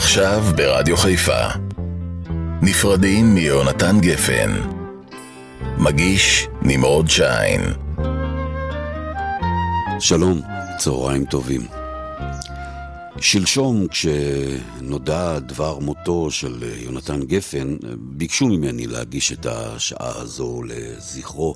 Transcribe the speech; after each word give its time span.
עכשיו 0.00 0.42
ברדיו 0.56 0.96
חיפה. 0.96 1.46
נפרדים 2.62 3.34
מיונתן 3.34 4.00
גפן. 4.00 4.50
מגיש 5.78 6.48
נמרוד 6.62 7.08
שיין. 7.08 7.60
שלום, 9.98 10.40
צהריים 10.78 11.24
טובים. 11.24 11.60
שלשום, 13.20 13.86
כשנודע 13.88 15.38
דבר 15.38 15.78
מותו 15.78 16.30
של 16.30 16.64
יונתן 16.76 17.22
גפן, 17.22 17.76
ביקשו 17.98 18.46
ממני 18.46 18.86
להגיש 18.86 19.32
את 19.32 19.46
השעה 19.46 20.20
הזו 20.20 20.62
לזכרו. 20.62 21.54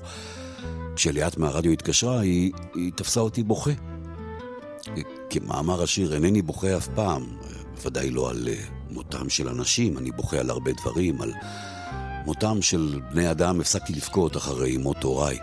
כשליאת 0.95 1.37
מהרדיו 1.37 1.71
התקשרה, 1.71 2.19
היא, 2.19 2.51
היא 2.75 2.91
תפסה 2.95 3.19
אותי 3.19 3.43
בוכה. 3.43 3.71
כמאמר 5.29 5.83
השיר, 5.83 6.13
אינני 6.13 6.41
בוכה 6.41 6.77
אף 6.77 6.87
פעם, 6.87 7.23
בוודאי 7.75 8.09
לא 8.09 8.29
על 8.29 8.47
מותם 8.91 9.29
של 9.29 9.49
אנשים, 9.49 9.97
אני 9.97 10.11
בוכה 10.11 10.39
על 10.39 10.49
הרבה 10.49 10.71
דברים, 10.71 11.21
על 11.21 11.33
מותם 12.25 12.61
של 12.61 12.99
בני 13.11 13.31
אדם 13.31 13.61
הפסקתי 13.61 13.93
לבכות 13.93 14.37
אחרי 14.37 14.77
מות 14.77 15.03
הוריי. 15.03 15.37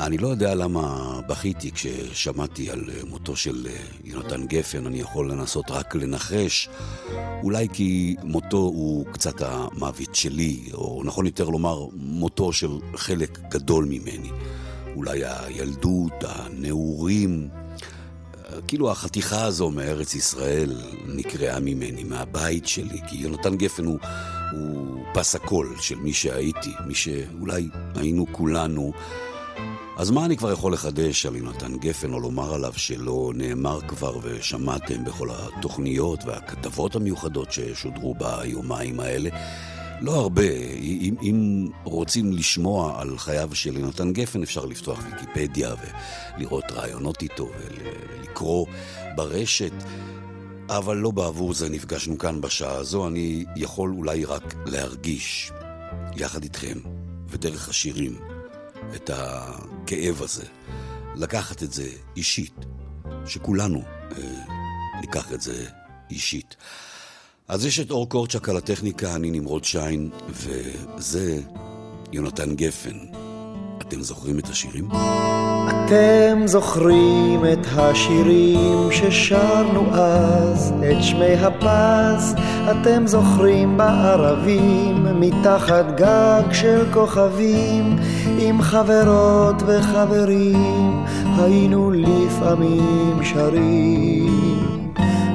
אני 0.00 0.18
לא 0.18 0.28
יודע 0.28 0.54
למה 0.54 1.20
בכיתי 1.26 1.70
כששמעתי 1.72 2.70
על 2.70 2.84
מותו 3.08 3.36
של 3.36 3.66
יונתן 4.04 4.46
גפן, 4.46 4.86
אני 4.86 5.00
יכול 5.00 5.30
לנסות 5.30 5.70
רק 5.70 5.94
לנחש. 5.94 6.68
אולי 7.42 7.68
כי 7.72 8.16
מותו 8.22 8.56
הוא 8.56 9.06
קצת 9.12 9.42
המוות 9.42 10.14
שלי, 10.14 10.68
או 10.74 11.02
נכון 11.04 11.26
יותר 11.26 11.44
לומר, 11.48 11.86
מותו 11.96 12.52
של 12.52 12.78
חלק 12.96 13.38
גדול 13.48 13.84
ממני. 13.84 14.30
אולי 14.96 15.20
הילדות, 15.24 16.24
הנעורים, 16.24 17.48
כאילו 18.68 18.90
החתיכה 18.90 19.44
הזו 19.44 19.70
מארץ 19.70 20.14
ישראל 20.14 20.80
נקרעה 21.06 21.60
ממני, 21.60 22.04
מהבית 22.04 22.66
שלי, 22.66 23.00
כי 23.08 23.16
יונתן 23.16 23.56
גפן 23.56 23.84
הוא, 23.84 23.98
הוא 24.52 25.04
פס 25.14 25.34
הקול 25.34 25.74
של 25.80 25.96
מי 25.96 26.12
שהייתי, 26.12 26.72
מי 26.86 26.94
שאולי 26.94 27.68
היינו 27.94 28.26
כולנו. 28.32 28.92
אז 29.96 30.10
מה 30.10 30.24
אני 30.24 30.36
כבר 30.36 30.52
יכול 30.52 30.72
לחדש 30.72 31.26
על 31.26 31.36
יונתן 31.36 31.76
גפן, 31.76 32.12
או 32.12 32.20
לומר 32.20 32.54
עליו 32.54 32.72
שלא 32.76 33.32
נאמר 33.34 33.80
כבר 33.80 34.18
ושמעתם 34.22 35.04
בכל 35.04 35.28
התוכניות 35.30 36.24
והכתבות 36.26 36.96
המיוחדות 36.96 37.52
ששודרו 37.52 38.14
ביומיים 38.14 39.00
האלה? 39.00 39.30
לא 40.02 40.14
הרבה. 40.14 40.50
אם, 40.80 41.14
אם 41.22 41.68
רוצים 41.84 42.32
לשמוע 42.32 43.00
על 43.00 43.18
חייו 43.18 43.54
של 43.54 43.76
יונתן 43.76 44.12
גפן, 44.12 44.42
אפשר 44.42 44.64
לפתוח 44.64 45.00
ויקיפדיה 45.04 45.74
ולראות 46.36 46.64
רעיונות 46.72 47.22
איתו 47.22 47.50
ולקרוא 47.58 48.66
ברשת. 49.16 49.72
אבל 50.68 50.96
לא 50.96 51.10
בעבור 51.10 51.54
זה 51.54 51.68
נפגשנו 51.68 52.18
כאן 52.18 52.40
בשעה 52.40 52.74
הזו, 52.74 53.08
אני 53.08 53.44
יכול 53.56 53.94
אולי 53.96 54.24
רק 54.24 54.54
להרגיש 54.66 55.52
יחד 56.16 56.42
איתכם 56.42 56.78
ודרך 57.28 57.68
השירים 57.68 58.18
את 58.94 59.10
הכאב 59.14 60.22
הזה, 60.22 60.44
לקחת 61.16 61.62
את 61.62 61.72
זה 61.72 61.88
אישית, 62.16 62.54
שכולנו 63.26 63.82
אה, 64.16 64.44
ניקח 65.00 65.32
את 65.32 65.40
זה 65.40 65.66
אישית. 66.10 66.56
אז 67.52 67.66
יש 67.66 67.80
את 67.80 67.90
אור 67.90 68.08
קורצ'ק 68.08 68.48
על 68.48 68.56
הטכניקה, 68.56 69.16
אני 69.16 69.30
נמרוד 69.30 69.64
שיין, 69.64 70.10
וזה 70.28 71.40
יונתן 72.12 72.54
גפן. 72.54 72.96
אתם 73.78 74.02
זוכרים 74.02 74.38
את 74.38 74.48
השירים? 74.48 74.88
אתם 75.68 76.42
זוכרים 76.46 77.44
את 77.52 77.66
השירים 77.76 78.92
ששרנו 78.92 79.94
אז, 79.94 80.72
את 80.90 81.02
שמי 81.02 81.34
הפז, 81.34 82.34
אתם 82.70 83.06
זוכרים 83.06 83.76
בערבים, 83.76 85.06
מתחת 85.20 85.84
גג 85.96 86.52
של 86.52 86.92
כוכבים, 86.92 87.96
עם 88.38 88.62
חברות 88.62 89.62
וחברים, 89.66 91.04
היינו 91.38 91.90
לפעמים 91.90 93.24
שרים. 93.24 94.62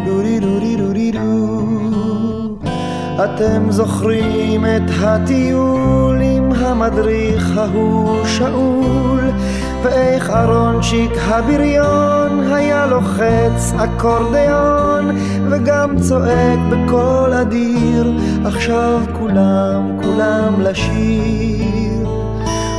דורי 0.05 0.39
דורי 0.39 0.75
דורי 0.75 1.11
דו. 1.11 1.46
אתם 3.23 3.71
זוכרים 3.71 4.65
את 4.65 4.91
הטיול 5.01 6.21
עם 6.21 6.51
המדריך 6.51 7.57
ההוא 7.57 8.25
שאול, 8.25 9.31
ואיך 9.83 10.29
אהרונצ'יק 10.29 11.11
הבריון 11.17 12.53
היה 12.53 12.85
לוחץ 12.85 13.73
אקורדיון, 13.77 15.17
וגם 15.49 15.99
צועק 15.99 16.59
בקול 16.69 17.33
אדיר, 17.33 18.13
עכשיו 18.45 19.01
כולם 19.19 19.97
כולם 20.03 20.61
לשיר. 20.61 22.07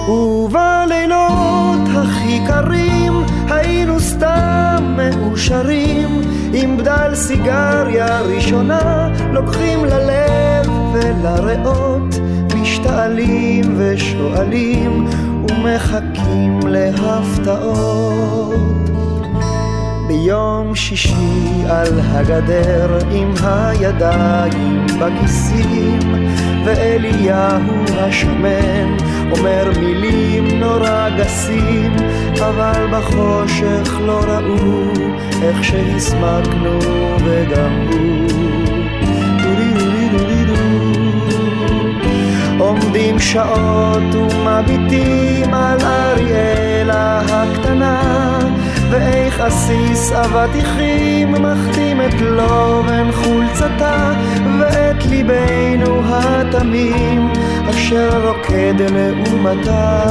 ובלילות 0.09 1.89
הכי 1.97 2.41
קרים 2.47 3.18
היינו 3.51 4.01
סתם 4.01 4.97
מאושרים 4.97 6.21
עם 6.53 6.77
בדל 6.77 7.15
סיגריה 7.15 8.21
ראשונה 8.21 9.09
לוקחים 9.33 9.85
ללב 9.85 10.69
ולריאות 10.93 12.15
משתעלים 12.55 13.75
ושואלים 13.77 15.07
ומחכים 15.51 16.61
להפתעות. 16.67 18.09
ביום 20.09 20.75
שישי 20.75 21.65
על 21.69 22.01
הגדר 22.01 22.99
עם 23.11 23.33
הידיים 23.45 24.87
בכיסים 24.87 25.99
ואליהו 26.65 27.85
השמן 27.99 28.97
אומר 29.31 29.71
מילים 29.81 30.61
נורא 30.61 31.09
גסים 31.19 31.97
אבל 32.41 32.87
בחושך 32.93 33.99
לא 34.07 34.21
ראו 34.27 34.93
איך 35.43 35.65
שהסמקנו 35.65 36.79
וגם 37.25 37.87
הוא. 37.93 38.19
עומדים 42.59 43.19
שעות 43.19 44.15
ומביטים 44.15 45.55
על 45.55 45.79
אריאלה 45.83 47.21
הקטנה 47.21 48.39
ואיך 48.91 49.41
עסיס 49.41 50.13
אבטיחים 50.13 51.33
מחתים 51.33 52.01
את 52.01 52.21
לובן 52.21 53.13
חולצתה 53.13 54.13
ואת 54.61 55.07
ליבנו 55.07 56.01
התמים 56.05 57.33
אשר 57.71 58.31
רוקד 58.49 58.75
לעומתה. 58.81 60.05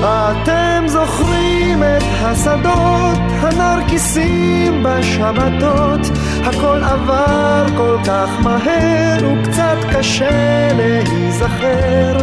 אתם 0.00 0.84
זוכרים 0.86 1.82
את 1.82 2.02
השדות, 2.22 3.18
הנרקיסים 3.40 4.82
בשבתות, 4.82 6.00
הכל 6.44 6.80
עבר 6.84 7.64
כל 7.76 7.96
כך 8.04 8.28
מהר 8.42 9.18
וקצת 9.32 9.76
קשה 9.92 10.68
להיזכר, 10.76 12.16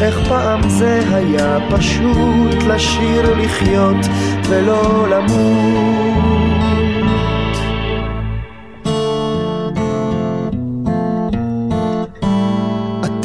איך 0.00 0.28
פעם 0.28 0.68
זה 0.68 1.00
היה 1.14 1.58
פשוט 1.70 2.62
לשיר 2.66 3.34
לחיות 3.34 4.06
ולא 4.48 5.08
למות. 5.08 6.47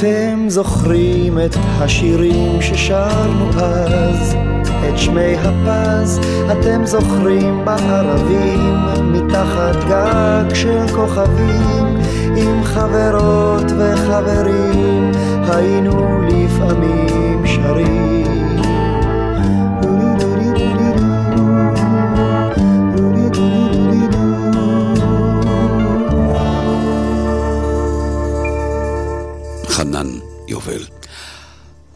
אתם 0.03 0.46
זוכרים 0.47 1.40
את 1.40 1.56
השירים 1.56 2.62
ששרנו 2.62 3.50
אז, 3.50 4.36
את 4.90 4.97
שמי 4.97 5.36
הפז, 5.38 6.19
אתם 6.52 6.86
זוכרים 6.86 7.66
בערבים, 7.66 8.75
מתחת 9.04 9.75
גג 9.88 10.54
של 10.54 10.88
כוכבים, 10.95 11.98
עם 12.38 12.63
חברות 12.63 13.72
וחברים, 13.78 15.12
היינו 15.48 16.22
לפעמים 16.22 17.45
שרים. 17.45 18.32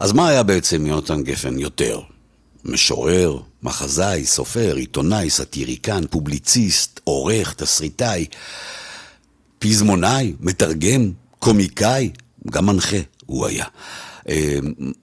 אז 0.08 0.12
מה 0.12 0.28
היה 0.28 0.42
בעצם 0.42 0.86
יונתן 0.86 1.22
גפן 1.22 1.58
יותר? 1.58 2.00
משורר, 2.64 3.38
מחזאי, 3.62 4.26
סופר, 4.26 4.76
עיתונאי, 4.76 5.30
סאטיריקן, 5.30 6.06
פובליציסט, 6.10 7.00
עורך, 7.04 7.54
תסריטאי, 7.54 8.26
פזמונאי, 9.58 10.34
מתרגם, 10.40 11.10
קומיקאי, 11.38 12.10
גם 12.50 12.66
מנחה 12.66 12.96
הוא 13.26 13.46
היה. 13.46 13.64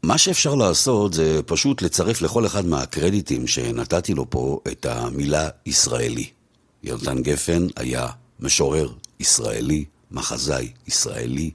מה 0.04 0.18
שאפשר 0.18 0.56
לעשות 0.56 1.14
זה 1.14 1.40
פשוט 1.46 1.82
לצרף 1.82 2.22
לכל 2.22 2.46
אחד 2.46 2.66
מהקרדיטים 2.66 3.48
שנתתי 3.48 4.14
לו 4.14 4.30
פה 4.30 4.60
את 4.72 4.86
המילה 4.86 5.50
ישראלי. 5.66 6.30
יונתן 6.84 7.22
גפן 7.22 7.68
היה 7.76 8.08
משורר 8.40 8.94
ישראלי, 9.20 9.86
מחזאי 10.12 10.70
ישראלי, 10.88 11.52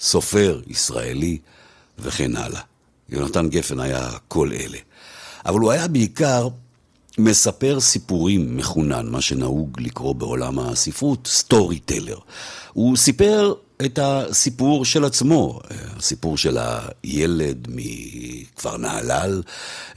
סופר 0.00 0.60
ישראלי 0.66 1.38
וכן 1.98 2.36
הלאה. 2.36 2.60
יונתן 3.08 3.48
גפן 3.48 3.80
היה 3.80 4.10
כל 4.28 4.50
אלה. 4.52 4.78
אבל 5.46 5.60
הוא 5.60 5.72
היה 5.72 5.88
בעיקר 5.88 6.48
מספר 7.18 7.80
סיפורים 7.80 8.56
מחונן, 8.56 9.06
מה 9.06 9.20
שנהוג 9.20 9.80
לקרוא 9.80 10.14
בעולם 10.14 10.58
הספרות, 10.58 11.26
סטורי 11.26 11.78
טלר. 11.78 12.18
הוא 12.72 12.96
סיפר 12.96 13.54
את 13.84 13.98
הסיפור 14.02 14.84
של 14.84 15.04
עצמו, 15.04 15.60
הסיפור 15.96 16.38
של 16.38 16.58
הילד 16.60 17.68
מכפר 17.70 18.76
נהלל, 18.76 19.42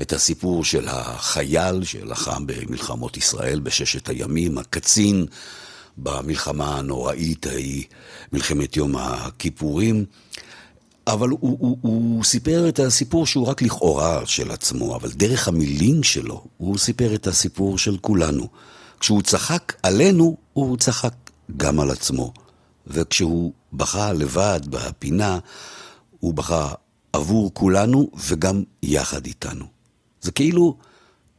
את 0.01 0.13
הסיפור 0.13 0.63
של 0.63 0.87
החייל 0.87 1.83
שלחם 1.83 2.43
במלחמות 2.47 3.17
ישראל 3.17 3.59
בששת 3.59 4.09
הימים, 4.09 4.57
הקצין 4.57 5.25
במלחמה 5.97 6.77
הנוראית 6.77 7.47
ההיא, 7.47 7.83
מלחמת 8.33 8.77
יום 8.77 8.95
הכיפורים. 8.95 10.05
אבל 11.09 11.29
הוא, 11.29 11.39
הוא, 11.41 11.77
הוא 11.81 12.23
סיפר 12.23 12.69
את 12.69 12.79
הסיפור 12.79 13.25
שהוא 13.25 13.47
רק 13.47 13.61
לכאורה 13.61 14.25
של 14.25 14.51
עצמו, 14.51 14.95
אבל 14.95 15.11
דרך 15.11 15.47
המילים 15.47 16.03
שלו, 16.03 16.45
הוא 16.57 16.77
סיפר 16.77 17.15
את 17.15 17.27
הסיפור 17.27 17.77
של 17.77 17.97
כולנו. 18.01 18.47
כשהוא 18.99 19.21
צחק 19.21 19.73
עלינו, 19.83 20.37
הוא 20.53 20.77
צחק 20.77 21.13
גם 21.57 21.79
על 21.79 21.91
עצמו. 21.91 22.33
וכשהוא 22.87 23.53
בכה 23.73 24.13
לבד 24.13 24.59
בפינה, 24.69 25.39
הוא 26.19 26.33
בכה 26.33 26.73
עבור 27.13 27.53
כולנו 27.53 28.11
וגם 28.27 28.63
יחד 28.83 29.25
איתנו. 29.25 29.65
זה 30.21 30.31
כאילו 30.31 30.77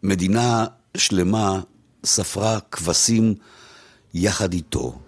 מדינה 0.02 0.66
שלמה 0.96 1.60
ספרה 2.04 2.58
כבשים 2.60 3.34
יחד 4.14 4.52
איתו, 4.52 4.98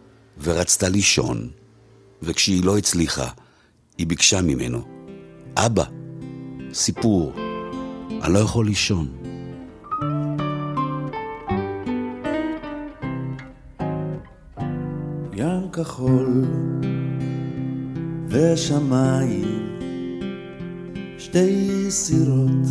ורצתה 0.43 0.89
לישון, 0.89 1.51
וכשהיא 2.23 2.65
לא 2.65 2.79
הצליחה, 2.79 3.29
היא 3.99 4.07
ביקשה 4.07 4.43
ממנו, 4.43 4.83
אבא, 5.57 5.85
סיפור, 6.73 7.33
אני 8.23 8.35
לא 8.35 8.39
יכול 8.39 8.67
לישון. 8.67 9.09
ים 15.35 15.71
כחול 15.73 16.45
ושמיים, 18.29 19.79
שתי 21.19 21.91
סירות 21.91 22.67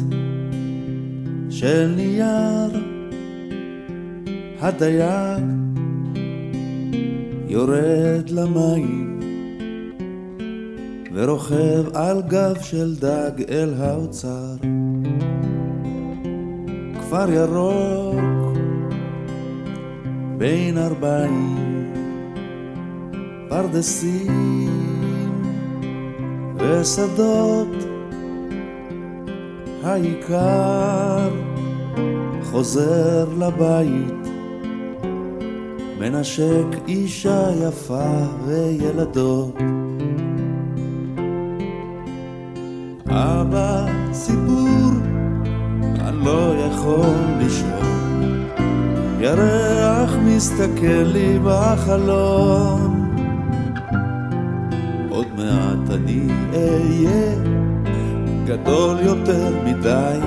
של 1.50 1.94
נייר, 1.96 2.84
הדייג 4.60 5.44
יורד 7.48 8.30
למים 8.30 9.21
ורוכב 11.14 11.96
על 11.96 12.22
גב 12.28 12.56
של 12.62 12.96
דג 12.96 13.32
אל 13.50 13.74
האוצר. 13.80 14.56
כפר 17.00 17.32
ירוק 17.32 18.58
בין 20.38 20.78
ארבעים 20.78 21.94
פרדסים 23.50 24.70
ושדות 26.58 27.68
העיקר 29.84 31.30
חוזר 32.44 33.26
לבית 33.40 34.28
מנשק 36.00 36.68
אישה 36.88 37.50
יפה 37.68 38.26
וילדות 38.46 39.81
אבא 43.12 43.86
סיפור 44.14 44.92
אני 46.00 46.26
לא 46.26 46.54
יכול 46.58 47.16
לישון 47.40 48.46
ירח 49.20 50.12
מסתכל 50.26 51.04
לי 51.14 51.40
בחלון 51.46 53.02
אני 55.92 56.28
אהיה 56.54 57.36
גדול 58.46 58.98
יותר 59.00 59.54
מדי, 59.66 60.20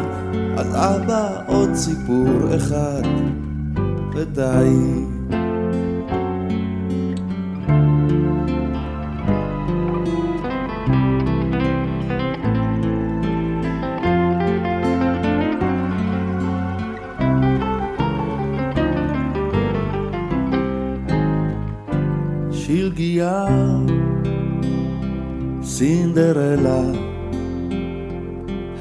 אז 0.56 0.74
אבא 0.74 1.28
עוד 1.46 1.74
סיפור 1.74 2.56
אחד 2.56 3.02
ודי. 4.14 5.13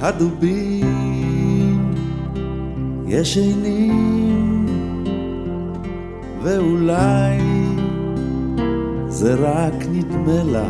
הדובים 0.04 1.94
ישנים, 3.08 4.66
ואולי 6.42 7.40
זה 9.08 9.36
רק 9.36 9.74
נדמה 9.92 10.44
לה, 10.44 10.70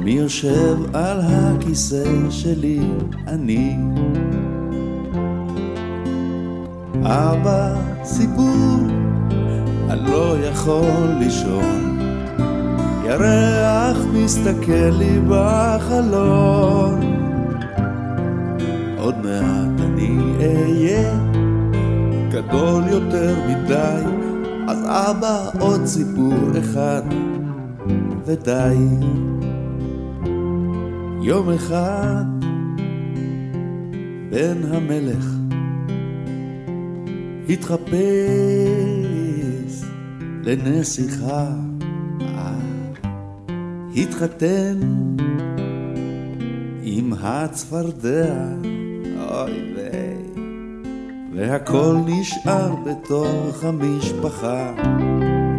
מי 0.00 0.10
יושב 0.10 0.76
על 0.92 1.18
הכיסא 1.20 2.30
שלי, 2.30 2.80
אני. 3.26 3.76
אבא, 7.02 7.74
סיפור, 8.04 8.78
אני 9.90 10.10
לא 10.10 10.36
יכול 10.38 11.08
לישון. 11.18 11.98
ירח 13.04 13.96
מסתכל 14.12 14.90
לי 14.98 15.20
בחלון 15.28 17.05
אהיה 20.46 21.18
גדול 22.30 22.82
יותר 22.90 23.34
מדי. 23.48 24.02
אז 24.68 24.84
אבא 24.84 25.50
עוד 25.60 25.86
סיפור 25.86 26.58
אחד 26.58 27.02
ודי. 28.24 28.76
יום 31.22 31.50
אחד 31.50 32.24
בן 34.30 34.56
המלך 34.72 35.26
התחפש 37.48 37.96
לנסיכה. 40.42 41.46
התחתן 43.96 44.80
עם 46.82 47.12
הצפרדע, 47.20 48.34
אוי 49.16 49.74
ויי, 49.76 50.05
והכל 51.36 51.96
נשאר 52.06 52.74
בתוך 52.84 53.64
המשפחה, 53.64 54.72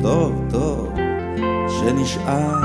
טוב 0.02 0.46
טוב 0.50 0.94
שנשאר. 1.70 2.62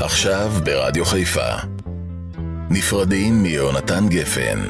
עכשיו 0.00 0.50
ברדיו 0.64 1.04
חיפה. 1.04 1.54
נפרדים 2.70 3.42
מיונתן 3.42 4.08
גפן. 4.08 4.60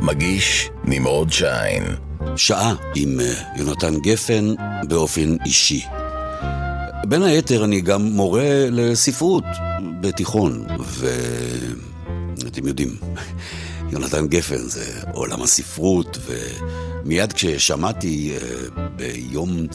מגיש 0.00 0.70
נמרוד 0.84 1.32
שיין. 1.32 2.05
שעה 2.36 2.74
עם 2.94 3.20
אה, 3.20 3.34
יונתן 3.56 3.98
גפן 4.00 4.54
באופן 4.88 5.36
אישי. 5.44 5.84
בין 7.08 7.22
היתר 7.22 7.64
אני 7.64 7.80
גם 7.80 8.02
מורה 8.02 8.68
לספרות 8.70 9.44
בתיכון, 10.00 10.64
ואתם 12.38 12.66
יודעים, 12.66 12.96
יונתן 13.92 14.26
גפן 14.26 14.58
זה 14.58 14.84
עולם 15.12 15.42
הספרות, 15.42 16.18
ומיד 16.26 17.32
כששמעתי 17.32 18.32
אה, 18.32 18.88
ביום 18.96 19.66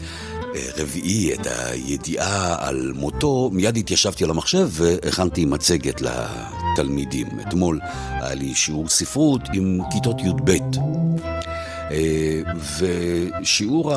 רביעי 0.77 1.33
את 1.33 1.47
הידיעה 1.47 2.67
על 2.67 2.91
מותו, 2.95 3.49
מיד 3.53 3.77
התיישבתי 3.77 4.23
על 4.23 4.29
המחשב 4.29 4.69
והכנתי 4.71 5.45
מצגת 5.45 6.01
לתלמידים. 6.01 7.27
אתמול 7.47 7.79
היה 8.09 8.35
לי 8.35 8.55
שיעור 8.55 8.89
ספרות 8.89 9.41
עם 9.53 9.79
כיתות 9.91 10.21
י"ב. 10.21 10.51
ושיעור 12.79 13.93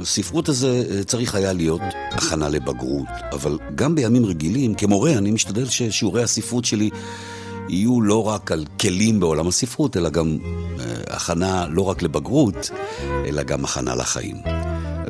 הספרות 0.00 0.48
הזה 0.48 0.84
אה, 0.90 1.04
צריך 1.04 1.34
היה 1.34 1.52
להיות 1.52 1.80
הכנה 2.10 2.48
לבגרות, 2.48 3.08
אבל 3.32 3.58
גם 3.74 3.94
בימים 3.94 4.26
רגילים, 4.26 4.74
כמורה, 4.74 5.12
אני 5.12 5.30
משתדל 5.30 5.66
ששיעורי 5.66 6.22
הספרות 6.22 6.64
שלי 6.64 6.90
יהיו 7.68 8.00
לא 8.00 8.28
רק 8.28 8.52
על 8.52 8.64
כלים 8.80 9.20
בעולם 9.20 9.48
הספרות, 9.48 9.96
אלא 9.96 10.10
גם 10.10 10.38
אה, 10.80 10.84
הכנה 11.16 11.66
לא 11.70 11.82
רק 11.82 12.02
לבגרות, 12.02 12.70
אלא 13.26 13.42
גם 13.42 13.64
הכנה 13.64 13.94
לחיים. 13.94 14.36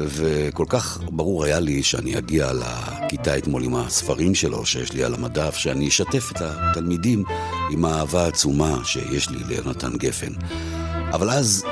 וכל 0.00 0.64
כך 0.68 1.00
ברור 1.10 1.44
היה 1.44 1.60
לי 1.60 1.82
שאני 1.82 2.18
אגיע 2.18 2.52
לכיתה 2.52 3.38
אתמול 3.38 3.64
עם 3.64 3.74
הספרים 3.74 4.34
שלו 4.34 4.66
שיש 4.66 4.92
לי 4.92 5.04
על 5.04 5.14
המדף, 5.14 5.56
שאני 5.56 5.88
אשתף 5.88 6.32
את 6.32 6.36
התלמידים 6.40 7.24
עם 7.70 7.84
האהבה 7.84 8.24
העצומה 8.24 8.80
שיש 8.84 9.30
לי 9.30 9.38
ליונתן 9.48 9.96
גפן. 9.96 10.32
אבל 11.12 11.30
אז 11.30 11.64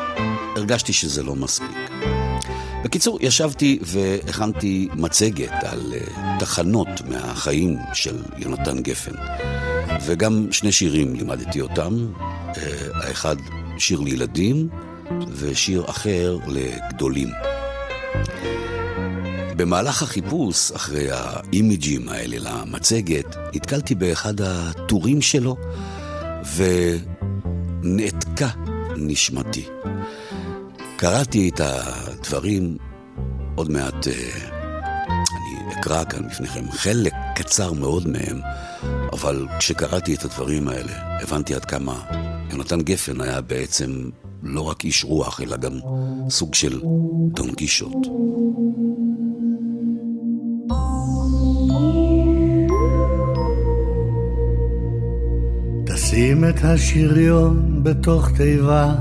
הרגשתי 0.56 0.92
שזה 0.92 1.22
לא 1.22 1.34
מספיק. 1.34 1.90
בקיצור, 2.84 3.18
ישבתי 3.20 3.78
והכנתי 3.82 4.88
מצגת 4.94 5.64
על 5.64 5.92
אה, 5.94 6.36
תחנות 6.38 6.88
מהחיים 7.08 7.76
של 7.94 8.22
יונתן 8.36 8.82
גפן. 8.82 9.14
וגם 10.06 10.46
שני 10.50 10.72
שירים 10.72 11.14
לימדתי 11.14 11.60
אותם, 11.60 12.06
אה, 12.20 12.52
האחד 12.94 13.36
שיר 13.78 14.00
לילדים 14.00 14.68
ושיר 15.30 15.84
אחר 15.90 16.38
לגדולים. 16.46 17.28
במהלך 19.56 20.02
החיפוש 20.02 20.72
אחרי 20.72 21.08
האימיג'ים 21.10 22.08
האלה 22.08 22.36
למצגת, 22.38 23.36
נתקלתי 23.54 23.94
באחד 23.94 24.40
הטורים 24.40 25.22
שלו 25.22 25.56
ונעתקה 27.82 28.48
נשמתי. 28.98 29.64
קראתי 30.96 31.48
את 31.48 31.60
הדברים, 31.60 32.76
עוד 33.54 33.70
מעט 33.70 34.08
אה, 34.08 34.12
אני 35.08 35.74
אקרא 35.80 36.04
כאן 36.04 36.28
בפניכם 36.28 36.70
חלק 36.70 37.12
קצר 37.34 37.72
מאוד 37.72 38.08
מהם, 38.08 38.40
אבל 39.12 39.46
כשקראתי 39.58 40.14
את 40.14 40.24
הדברים 40.24 40.68
האלה, 40.68 40.92
הבנתי 41.22 41.54
עד 41.54 41.64
כמה 41.64 42.02
יונתן 42.50 42.80
גפן 42.80 43.20
היה 43.20 43.40
בעצם 43.40 44.10
לא 44.42 44.60
רק 44.60 44.84
איש 44.84 45.04
רוח, 45.04 45.40
אלא 45.40 45.56
גם 45.56 45.72
סוג 46.30 46.54
של 46.54 46.80
דון 47.28 47.54
קישוט. 47.54 48.06
שים 56.26 56.44
את 56.44 56.64
השריון 56.64 57.80
בתוך 57.82 58.30
תיבה, 58.30 58.94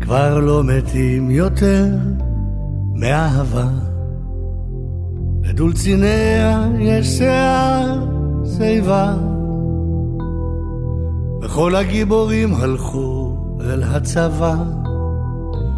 כבר 0.00 0.38
לא 0.38 0.64
מתים 0.64 1.30
יותר 1.30 1.86
מאהבה. 2.94 3.68
לדולציניה 5.42 6.68
יש 6.78 7.06
שיער 7.06 8.04
שיבה, 8.56 9.14
וכל 11.42 11.74
הגיבורים 11.74 12.54
הלכו 12.54 13.36
אל 13.60 13.82
הצבא. 13.82 14.56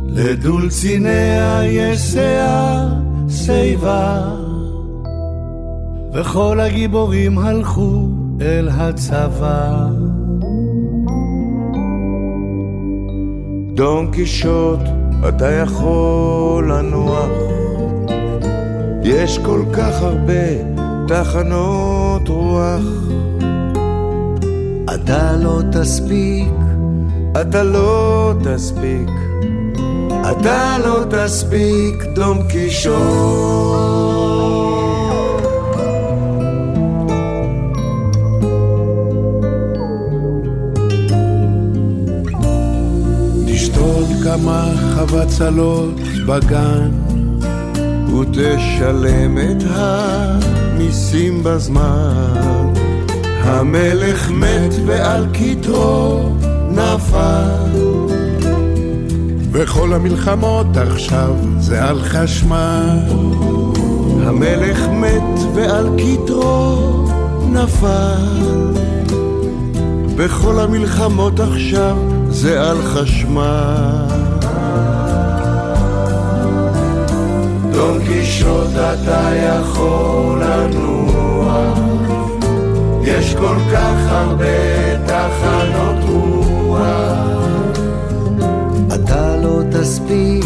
לדולציניה 0.06 1.64
יש 1.64 2.00
שיער 2.00 2.88
שיבה, 3.28 4.34
וכל 6.12 6.60
הגיבורים 6.60 7.38
הלכו 7.38 8.08
אל 8.40 8.68
הצבא. 8.72 9.86
דון 13.74 14.10
קישוט, 14.10 14.80
אתה 15.28 15.50
יכול 15.50 16.72
לנוח, 16.72 17.30
יש 19.02 19.38
כל 19.38 19.62
כך 19.72 20.02
הרבה 20.02 20.44
תחנות 21.08 22.28
רוח. 22.28 22.82
אתה 24.94 25.36
לא 25.36 25.60
תספיק, 25.72 26.52
אתה 27.40 27.62
לא 27.62 28.32
תספיק, 28.44 29.10
אתה 30.30 30.76
לא 30.84 31.04
תספיק, 31.10 32.04
דון 32.14 32.38
קישוט. 32.48 34.27
כמה 44.42 44.70
חבצלות 44.94 45.94
בגן? 46.26 46.90
ותשלם 48.20 49.38
את 49.38 49.62
המיסים 49.70 51.40
בזמן. 51.42 52.72
המלך 53.40 54.30
מת 54.30 54.74
ועל 54.86 55.26
כתרו 55.32 56.30
נפל. 56.70 57.78
וכל 59.52 59.92
המלחמות 59.92 60.76
עכשיו 60.76 61.34
זה 61.58 61.84
על 61.84 62.02
חשמל. 62.02 62.98
המלך 64.22 64.88
מת 64.88 65.54
ועל 65.54 65.88
כתרו 65.98 67.08
נפל. 67.52 68.72
וכל 70.16 70.60
המלחמות 70.60 71.40
עכשיו 71.40 71.96
זה 72.30 72.70
על 72.70 72.82
חשמל. 72.82 74.17
דון 77.78 77.98
קישוט 78.06 78.70
אתה 78.74 79.30
יכול 79.34 80.42
לנוע, 80.42 81.74
יש 83.02 83.34
כל 83.34 83.56
כך 83.72 83.96
הרבה 84.10 84.96
תחנות 85.06 86.04
רוח. 86.08 86.82
אתה 88.94 89.36
לא 89.36 89.62
תספיק, 89.70 90.44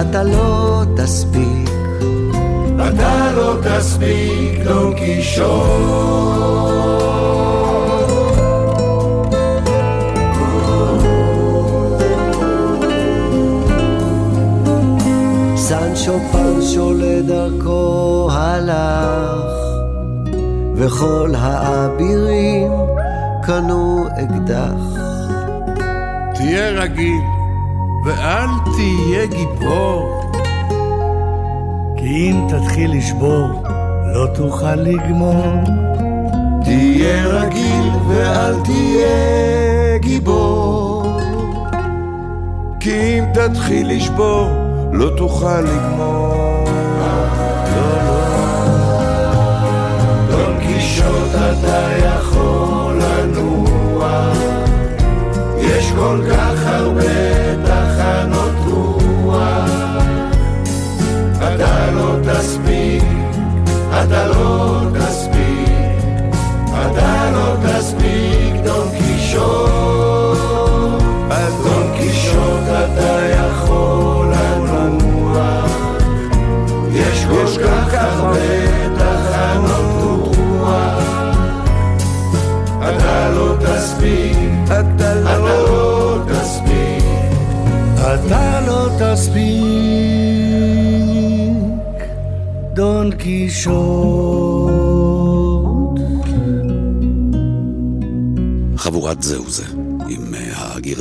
אתה 0.00 0.22
לא 0.22 0.82
תספיק. 0.96 1.70
אתה 2.88 3.32
לא 3.36 3.54
תספיק, 3.62 4.60
דון 4.64 4.94
קישוט. 4.94 6.36
סנצ'ו 16.06 16.20
פנצ'ו 16.32 16.92
לדרכו 16.94 18.28
הלך, 18.32 19.54
וכל 20.74 21.32
האבירים 21.36 22.72
קנו 23.42 24.06
אקדח. 24.08 25.00
תהיה 26.34 26.70
רגיל, 26.70 27.22
ואל 28.04 28.48
תהיה 28.64 29.26
גיבור. 29.26 30.30
כי 31.96 32.30
אם 32.30 32.46
תתחיל 32.48 32.96
לשבור, 32.96 33.62
לא 34.14 34.26
תוכל 34.34 34.74
לגמור. 34.74 35.60
תהיה 36.64 37.26
רגיל 37.26 37.90
ואל 38.08 38.54
תהיה 38.64 39.98
גיבור. 39.98 41.02
כי 42.80 43.18
אם 43.18 43.24
תתחיל 43.34 43.96
לשבור, 43.96 44.65
לא 44.96 45.10
תוכל 45.16 45.60
לגמור. 45.60 46.64
לא, 47.76 47.96
לא. 48.06 48.18
דון 50.30 50.58
קישוט 50.60 51.34
אתה 51.34 51.95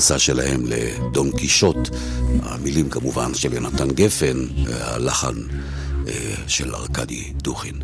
הגרסה 0.06 0.20
שלהם 0.20 0.66
לדון 0.66 1.32
קישוט, 1.32 1.90
המילים 2.44 2.90
כמובן 2.90 3.34
של 3.34 3.54
יונתן 3.54 3.92
גפן, 3.92 4.46
הלחן 4.68 5.34
של 6.48 6.76
ארכדי 6.76 7.34
דוכין. 7.34 7.76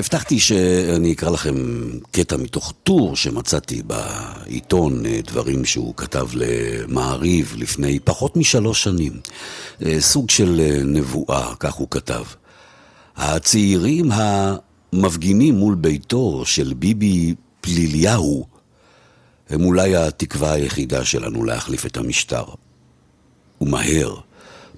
הבטחתי 0.00 0.40
שאני 0.40 1.12
אקרא 1.12 1.30
לכם 1.30 1.54
קטע 2.10 2.36
מתוך 2.36 2.72
טור 2.82 3.16
שמצאתי 3.16 3.82
בעיתון, 3.82 5.02
דברים 5.26 5.64
שהוא 5.64 5.94
כתב 5.96 6.28
למעריב 6.34 7.54
לפני 7.58 7.98
פחות 7.98 8.36
משלוש 8.36 8.84
שנים. 8.84 9.12
סוג 9.98 10.30
של 10.30 10.80
נבואה, 10.84 11.54
כך 11.60 11.74
הוא 11.74 11.88
כתב. 11.90 12.24
הצעירים 13.16 14.10
המפגינים 14.12 15.54
מול 15.54 15.74
ביתו 15.74 16.42
של 16.44 16.72
ביבי 16.76 17.34
פליליהו 17.60 18.57
הם 19.50 19.64
אולי 19.64 19.96
התקווה 19.96 20.52
היחידה 20.52 21.04
שלנו 21.04 21.44
להחליף 21.44 21.86
את 21.86 21.96
המשטר. 21.96 22.44
ומהר. 23.60 24.14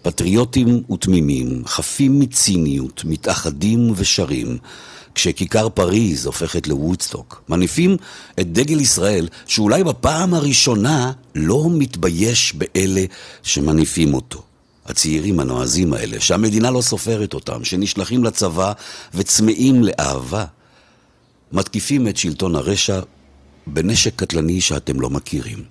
פטריוטים 0.02 0.82
ותמימים, 0.92 1.62
חפים 1.66 2.20
מציניות, 2.20 3.02
מתאחדים 3.04 3.92
ושרים, 3.96 4.58
כשכיכר 5.14 5.68
פריז 5.68 6.26
הופכת 6.26 6.68
לוודסטוק, 6.68 7.42
מניפים 7.48 7.96
את 8.40 8.52
דגל 8.52 8.80
ישראל, 8.80 9.28
שאולי 9.46 9.84
בפעם 9.84 10.34
הראשונה 10.34 11.12
לא 11.34 11.66
מתבייש 11.70 12.54
באלה 12.54 13.04
שמניפים 13.42 14.14
אותו. 14.14 14.42
הצעירים 14.86 15.40
הנועזים 15.40 15.92
האלה, 15.92 16.20
שהמדינה 16.20 16.70
לא 16.70 16.80
סופרת 16.80 17.34
אותם, 17.34 17.64
שנשלחים 17.64 18.24
לצבא 18.24 18.72
וצמאים 19.14 19.84
לאהבה, 19.84 20.44
מתקיפים 21.52 22.08
את 22.08 22.16
שלטון 22.16 22.56
הרשע 22.56 23.00
בנשק 23.72 24.16
קטלני 24.16 24.60
שאתם 24.60 25.00
לא 25.00 25.10
מכירים. 25.10 25.64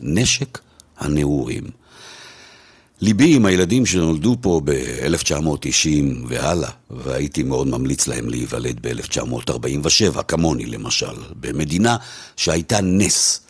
נשק 0.00 0.58
הנעורים. 0.98 1.64
ליבי 3.00 3.36
עם 3.36 3.46
הילדים 3.46 3.86
שנולדו 3.86 4.36
פה 4.40 4.60
ב-1990 4.64 6.26
והלאה, 6.28 6.70
והייתי 6.90 7.42
מאוד 7.42 7.66
ממליץ 7.66 8.06
להם 8.06 8.28
להיוולד 8.28 8.78
ב-1947, 8.86 10.22
כמוני 10.22 10.66
למשל, 10.66 11.14
במדינה 11.40 11.96
שהייתה 12.36 12.80
נס. 12.80 13.40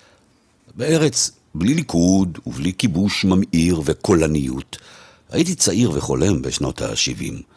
בארץ 0.75 1.31
בלי 1.55 1.75
ליכוד 1.75 2.39
ובלי 2.47 2.73
כיבוש 2.79 3.25
ממאיר 3.25 3.81
וקולניות. 3.85 4.79
הייתי 5.31 5.55
צעיר 5.55 5.91
וחולם 5.95 6.43
בשנות 6.43 6.83
ה-70. 6.83 7.52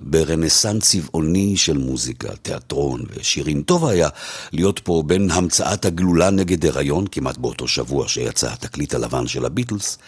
ברנסאנס 0.00 0.90
צבעוני 0.90 1.56
של 1.56 1.78
מוזיקה, 1.78 2.28
תיאטרון 2.42 3.04
ושירים. 3.14 3.62
טוב 3.62 3.86
היה 3.86 4.08
להיות 4.52 4.78
פה 4.78 5.02
בין 5.06 5.30
המצאת 5.30 5.84
הגלולה 5.84 6.30
נגד 6.30 6.66
הריון, 6.66 7.06
כמעט 7.06 7.36
באותו 7.36 7.68
שבוע 7.68 8.08
שיצא 8.08 8.52
התקליט 8.52 8.94
הלבן 8.94 9.26
של 9.26 9.44
הביטלס, 9.44 9.98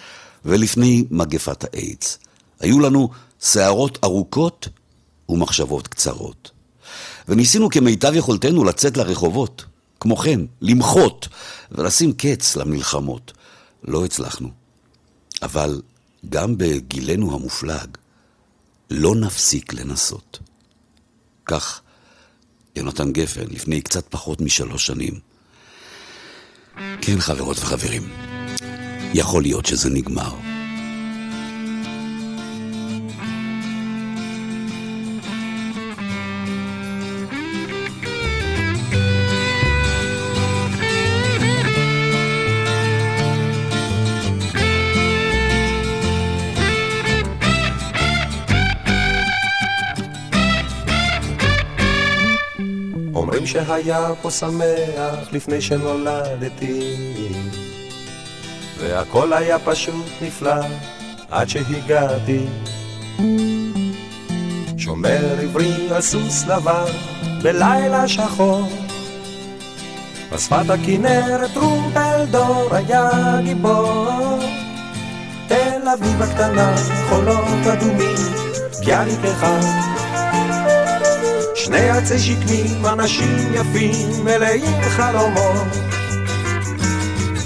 ולפני 0.44 1.04
מגפת 1.10 1.64
האיידס. 1.64 2.18
היו 2.60 2.80
לנו 2.80 3.08
שערות 3.40 3.98
ארוכות 4.04 4.68
ומחשבות 5.28 5.88
קצרות. 5.88 6.50
וניסינו 7.28 7.68
כמיטב 7.68 8.14
יכולתנו 8.14 8.64
לצאת 8.64 8.96
לרחובות, 8.96 9.64
כמו 10.00 10.16
כן, 10.16 10.40
למחות 10.60 11.28
ולשים 11.72 12.12
קץ 12.12 12.56
למלחמות. 12.56 13.32
לא 13.84 14.04
הצלחנו. 14.04 14.48
אבל 15.42 15.82
גם 16.28 16.58
בגילנו 16.58 17.34
המופלג, 17.34 17.88
לא 18.92 19.14
נפסיק 19.14 19.72
לנסות. 19.72 20.38
כך 21.44 21.80
יונתן 22.76 23.12
גפן, 23.12 23.44
לפני 23.50 23.80
קצת 23.80 24.06
פחות 24.10 24.40
משלוש 24.40 24.86
שנים. 24.86 25.20
כן, 27.00 27.20
חברות 27.20 27.58
וחברים, 27.58 28.02
יכול 29.14 29.42
להיות 29.42 29.66
שזה 29.66 29.90
נגמר. 29.90 30.51
שהיה 53.52 54.08
פה 54.22 54.30
שמח 54.30 55.32
לפני 55.32 55.60
שנולדתי. 55.60 56.94
והכל 58.78 59.32
היה 59.32 59.58
פשוט 59.58 60.06
נפלא 60.22 60.64
עד 61.30 61.48
שהגעתי. 61.48 62.46
שומר 64.78 65.40
עברי 65.42 65.88
על 65.94 66.00
סוס 66.00 66.46
לבן 66.46 66.92
בלילה 67.42 68.08
שחור. 68.08 68.68
בשפת 70.32 70.70
הכנרת 70.70 71.50
טרומפלדור 71.54 72.74
היה 72.74 73.10
גיבור. 73.44 74.38
תל 75.48 75.88
אביב 75.94 76.22
הקטנה, 76.22 76.74
חולות 77.08 77.66
אדומים, 77.72 78.16
ביאליק 78.84 79.24
אחד 79.24 80.01
שני 81.72 81.90
עצי 81.90 82.18
שקמים, 82.18 82.86
אנשים 82.86 83.54
יפים, 83.54 84.24
מלאים 84.24 84.82
חלומות. 84.82 85.68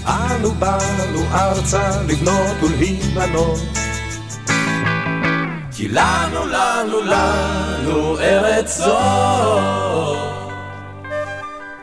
אנו 0.06 0.50
באנו 0.50 1.20
ארצה 1.32 2.02
לבנות 2.08 2.62
ולהיבנות. 2.62 3.60
כי 5.76 5.88
לנו, 5.88 6.46
לנו, 6.46 7.00
לנו 7.00 8.18
ארץ 8.18 8.76
זו. 8.78 8.98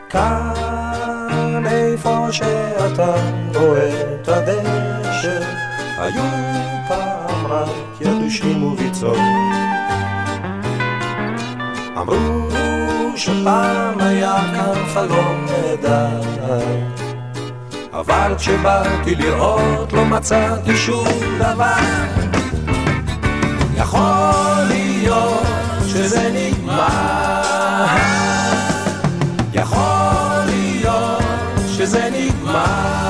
כאן 0.08 1.62
איפה 1.66 2.26
שאתה 2.30 3.14
רואה 3.54 4.14
את 4.14 4.28
הדשא, 4.28 5.40
היו 5.98 6.22
פעם 6.88 7.46
רק 7.46 7.68
ידושים 8.00 8.64
וביצות. 8.64 9.18
אמרו 12.08 13.16
שפעם 13.16 14.00
היה 14.00 14.36
כאן 14.54 14.86
חלום 14.94 15.46
נהדר 15.46 16.20
אבל 17.92 18.34
כשבאתי 18.38 19.14
לראות 19.14 19.92
לא 19.92 20.04
מצאתי 20.04 20.76
שום 20.76 21.06
דבר. 21.38 21.74
יכול 23.76 24.64
להיות 24.68 25.46
שזה 25.86 26.30
נגמר. 26.34 27.86
יכול 29.54 30.44
להיות 30.46 31.22
שזה 31.76 32.08
נגמר 32.12 33.03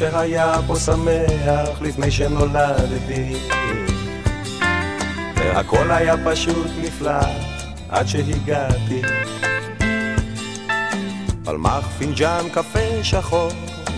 שהיה 0.00 0.54
פה 0.66 0.76
שמח 0.76 1.80
לפני 1.80 2.10
שנולדתי. 2.10 3.36
והכל 5.36 5.90
היה 5.90 6.14
פשוט 6.24 6.66
נפלא 6.82 7.20
עד 7.88 8.06
שהגעתי. 8.06 9.02
פלמח 11.44 11.86
פינג'אן 11.98 12.48
קפה 12.52 13.02
שחור 13.02 13.50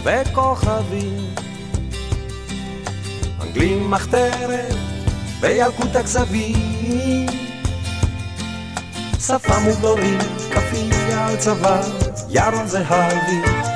וכוכבים. 0.04 1.34
אנגלים 3.42 3.90
מחתרת 3.90 4.74
וילקוט 5.40 5.96
הכזבים. 5.96 7.26
שפה 9.26 9.58
מוגדורים, 9.58 10.18
כפייה 10.54 11.26
על 11.26 11.36
צוואר, 11.36 11.82
ירון 12.30 12.66
זהבי 12.66 13.71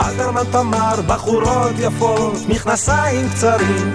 אלתרמן 0.00 0.44
תמר, 0.52 1.00
בחורות 1.06 1.72
יפות, 1.78 2.38
מכנסיים 2.48 3.28
קצרים. 3.28 3.92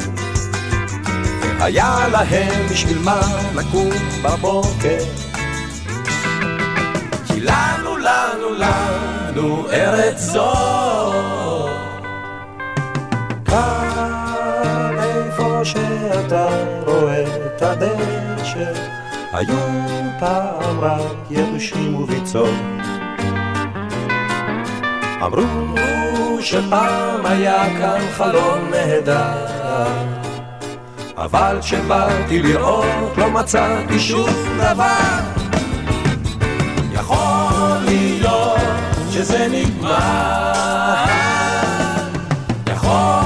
היה 1.59 2.07
להם 2.11 2.67
בשביל 2.71 2.99
מה 2.99 3.21
לקום 3.55 3.89
בבוקר. 4.23 4.97
כי 7.27 7.39
לנו, 7.39 7.97
לנו, 7.97 8.53
לנו 8.57 9.67
ארץ 9.71 10.19
זו. 10.19 10.53
כאן 13.45 14.95
איפה 14.99 15.61
שאתה 15.63 16.47
רואה 16.85 17.23
את 17.23 17.61
הדשא, 17.61 18.73
היו 19.33 19.57
פעם 20.19 20.79
רק 20.79 21.31
ידושים 21.31 21.95
וביצות. 21.95 22.49
אמרו 25.25 25.92
שפעם 26.41 27.25
היה 27.25 27.63
כאן 27.79 28.01
חלום 28.11 28.69
נהדר, 28.71 29.87
אבל 31.17 31.57
כשבאתי 31.61 32.39
לראות 32.41 33.17
לא 33.17 33.31
מצאתי 33.31 33.99
שום 33.99 34.29
דבר. 34.57 35.19
יכול 36.93 37.77
להיות 37.85 38.59
שזה 39.11 39.47
נגמר, 39.51 41.05
יכול 42.73 43.22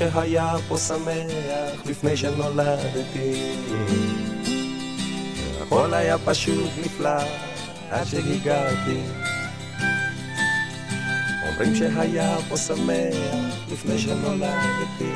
שהיה 0.00 0.54
פה 0.68 0.78
שמח 0.78 1.86
לפני 1.86 2.16
שנולדתי. 2.16 3.52
הכל 5.62 5.94
היה 5.94 6.18
פשוט 6.18 6.70
נפלא 6.84 7.22
עד 7.90 8.06
שהגעתי. 8.06 9.00
אומרים 11.48 11.74
שהיה 11.74 12.36
פה 12.48 12.56
שמח 12.56 13.54
לפני 13.72 13.98
שנולדתי. 13.98 15.12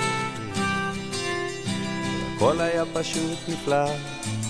הכל 2.36 2.60
היה 2.60 2.84
פשוט 2.92 3.38
נפלא 3.48 3.90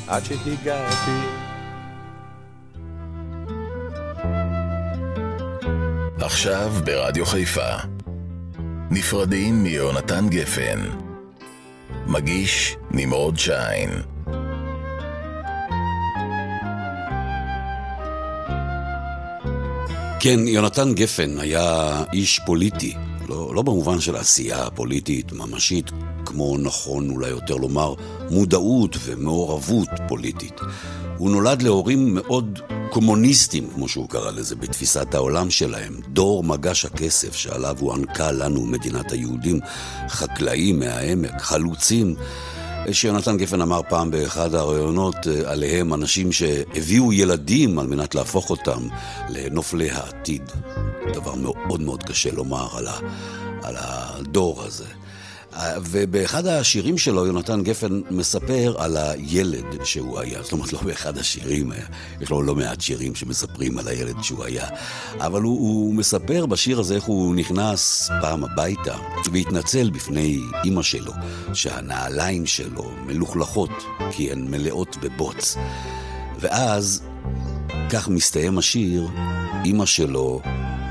עד 0.07 0.25
שהגעתי. 0.25 1.20
עכשיו 6.20 6.73
ברדיו 6.85 7.27
חיפה 7.27 7.93
נפרדים 8.96 9.62
מיונתן 9.62 10.28
גפן. 10.28 10.80
מגיש 12.07 12.76
נמרוד 12.90 13.38
שיין. 13.38 13.90
כן, 20.20 20.48
יונתן 20.48 20.94
גפן 20.94 21.38
היה 21.38 22.02
איש 22.12 22.40
פוליטי, 22.46 22.94
לא, 23.28 23.54
לא 23.54 23.62
במובן 23.62 24.00
של 24.00 24.16
עשייה 24.16 24.70
פוליטית 24.70 25.33
ממשית, 25.33 25.90
כמו 26.26 26.57
נכון 26.59 27.11
אולי 27.11 27.28
יותר 27.28 27.57
לומר 27.57 27.94
מודעות 28.30 28.96
ומעורבות 29.04 29.88
פוליטית. 30.09 30.61
הוא 31.16 31.30
נולד 31.30 31.62
להורים 31.62 32.14
מאוד 32.14 32.59
קומוניסטים, 32.94 33.68
כמו 33.74 33.88
שהוא 33.88 34.09
קרא 34.09 34.30
לזה, 34.30 34.57
בתפיסת 34.57 35.14
העולם 35.14 35.50
שלהם. 35.50 36.00
דור 36.09 36.44
מגש 36.44 36.85
הכסף 36.85 37.37
שעליו 37.37 37.76
הוענקה 37.80 38.33
לנו 38.33 38.66
מדינת 38.66 39.12
היהודים, 39.12 39.61
חקלאים 40.09 40.78
מהעמק, 40.78 41.40
חלוצים. 41.40 42.14
שיונתן 42.92 43.37
גפן 43.37 43.61
אמר 43.61 43.80
פעם 43.88 44.11
באחד 44.11 44.54
הראיונות 44.54 45.14
אה, 45.26 45.50
עליהם, 45.52 45.94
אנשים 45.94 46.33
שהביאו 46.33 47.12
ילדים 47.12 47.78
על 47.78 47.87
מנת 47.87 48.14
להפוך 48.14 48.50
אותם 48.50 48.88
לנופלי 49.28 49.90
העתיד. 49.90 50.50
דבר 51.14 51.35
מאוד 51.35 51.80
מאוד 51.80 52.02
קשה 52.02 52.30
לומר 52.33 52.68
על 53.62 53.76
הדור 53.78 54.62
הזה. 54.62 54.87
ובאחד 55.81 56.47
השירים 56.47 56.99
שלו, 56.99 57.27
יונתן 57.27 57.62
גפן 57.62 58.01
מספר 58.11 58.75
על 58.79 58.97
הילד 58.97 59.85
שהוא 59.85 60.21
היה. 60.21 60.43
זאת 60.43 60.53
אומרת, 60.53 60.73
לא 60.73 60.81
באחד 60.81 61.19
השירים, 61.19 61.73
יש 62.21 62.31
לו 62.31 62.43
לא 62.43 62.55
מעט 62.55 62.81
שירים 62.81 63.14
שמספרים 63.14 63.79
על 63.79 63.88
הילד 63.88 64.23
שהוא 64.23 64.45
היה. 64.45 64.67
אבל 65.21 65.43
הוא, 65.43 65.59
הוא 65.59 65.95
מספר 65.95 66.47
בשיר 66.47 66.81
הזה 66.81 66.95
איך 66.95 67.05
הוא 67.05 67.35
נכנס 67.35 68.11
פעם 68.21 68.45
הביתה 68.45 68.97
והתנצל 69.33 69.90
בפני 69.90 70.40
אימא 70.64 70.83
שלו, 70.83 71.12
שהנעליים 71.55 72.47
שלו 72.47 72.90
מלוכלכות, 73.07 73.71
כי 74.11 74.33
הן 74.33 74.51
מלאות 74.51 74.97
בבוץ. 75.03 75.57
ואז, 76.40 77.03
כך 77.90 78.09
מסתיים 78.09 78.59
השיר, 78.59 79.09
אימא 79.64 79.87
שלו 79.87 80.40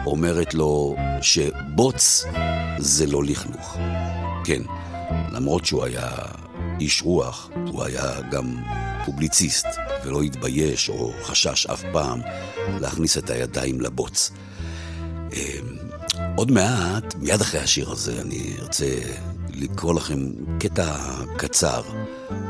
אומרת 0.06 0.54
לו 0.54 0.95
שבוץ 1.21 2.26
זה 2.78 3.06
לא 3.06 3.23
לכלוך. 3.23 3.78
כן, 4.43 4.62
למרות 5.32 5.65
שהוא 5.65 5.84
היה 5.84 6.10
איש 6.79 7.01
רוח, 7.01 7.49
הוא 7.67 7.84
היה 7.84 8.21
גם 8.32 8.56
פובליציסט, 9.06 9.67
ולא 10.06 10.21
התבייש 10.21 10.89
או 10.89 11.12
חשש 11.23 11.65
אף 11.65 11.84
פעם 11.91 12.21
להכניס 12.79 13.17
את 13.17 13.29
הידיים 13.29 13.82
לבוץ. 13.82 14.32
אמ, 15.34 15.38
עוד 16.36 16.51
מעט, 16.51 17.15
מיד 17.15 17.41
אחרי 17.41 17.60
השיר 17.60 17.91
הזה, 17.91 18.21
אני 18.21 18.53
ארצה 18.62 18.99
לקרוא 19.53 19.93
לכם 19.93 20.19
קטע 20.60 20.95
קצר 21.38 21.82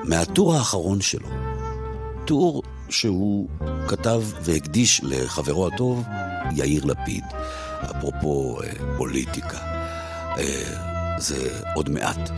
מהטור 0.04 0.56
האחרון 0.56 1.02
שלו. 1.02 1.28
טור 2.26 2.64
שהוא 2.90 3.50
כתב 3.88 4.22
והקדיש 4.42 5.02
לחברו 5.04 5.68
הטוב, 5.68 6.04
יאיר 6.56 6.86
לפיד, 6.86 7.24
אפרופו 7.82 8.62
אה, 8.64 8.98
פוליטיקה. 8.98 9.58
אה, 10.38 10.93
זה 11.18 11.60
עוד 11.76 11.90
מעט, 11.90 12.30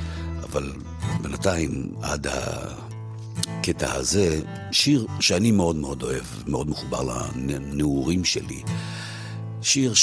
אבל 0.44 0.74
בינתיים 1.22 1.92
עד 2.02 2.28
הקטע 2.28 3.94
הזה, 3.94 4.42
שיר 4.72 5.08
שאני 5.20 5.52
מאוד 5.52 5.76
מאוד 5.76 6.04
אוהב, 6.04 6.24
מאוד 6.48 6.70
מחובר 6.70 7.28
לנעורים 7.36 8.26
שלי. 8.26 8.64
שיר 9.62 9.94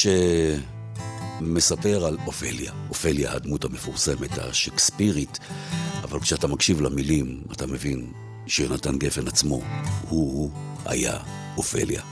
שמספר 1.41 2.05
על 2.05 2.17
אופליה, 2.27 2.73
אופליה 2.89 3.33
הדמות 3.33 3.65
המפורסמת, 3.65 4.39
השקספירית, 4.39 5.39
אבל 6.03 6.21
כשאתה 6.21 6.47
מקשיב 6.47 6.81
למילים, 6.81 7.43
אתה 7.53 7.67
מבין 7.67 8.13
שיונתן 8.47 8.99
גפן 8.99 9.29
עצמו, 9.29 9.61
הוא 10.09 10.51
היה 10.85 11.19
אופליה. 11.57 12.03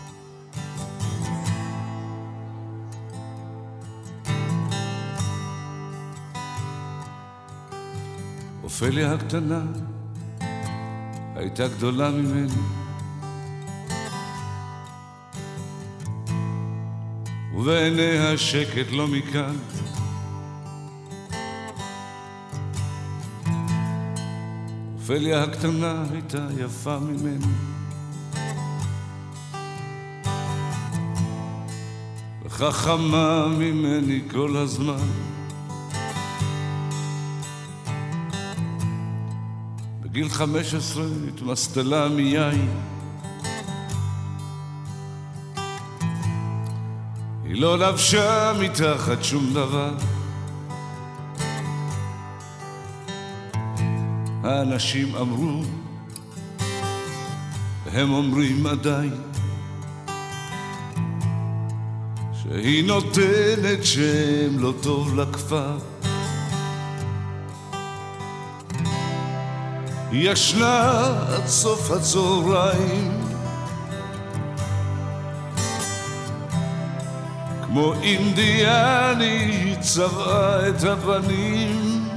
אופליה 8.83 9.13
הקטנה 9.13 9.63
הייתה 11.37 11.69
גדולה 11.69 12.11
ממני. 12.11 12.53
ובעיניה 17.55 18.39
שקט 18.39 18.93
לא 18.93 19.09
מכאן. 19.09 19.57
אופליה 24.95 25.43
הקטנה 25.43 26.05
הייתה 26.13 26.47
יפה 26.59 26.99
ממני. 26.99 27.47
וחכמה 32.45 33.47
ממני 33.59 34.21
כל 34.31 34.57
הזמן. 34.57 35.40
בגיל 40.21 40.33
חמש 40.33 40.75
עשרה 40.75 41.05
התמסטלה 41.29 42.09
מיין. 42.09 42.69
היא 47.45 47.61
לא 47.61 47.79
לבשה 47.79 48.53
מתחת 48.61 49.25
שום 49.25 49.51
דבר. 49.55 49.95
האנשים 54.45 55.17
אמרו, 55.17 55.63
והם 57.85 58.13
אומרים 58.13 58.67
עדיין, 58.67 59.15
שהיא 62.43 62.85
נותנת 62.85 63.85
שם 63.85 64.59
לא 64.59 64.75
טוב 64.83 65.15
לכפר. 65.15 65.90
ישנה 70.13 71.03
עד 71.29 71.47
סוף 71.47 71.91
הצהריים. 71.91 73.21
כמו 77.67 77.93
אינדיאני 78.03 79.75
צבעה 79.81 80.69
את 80.69 80.85
הפנים 80.85 82.09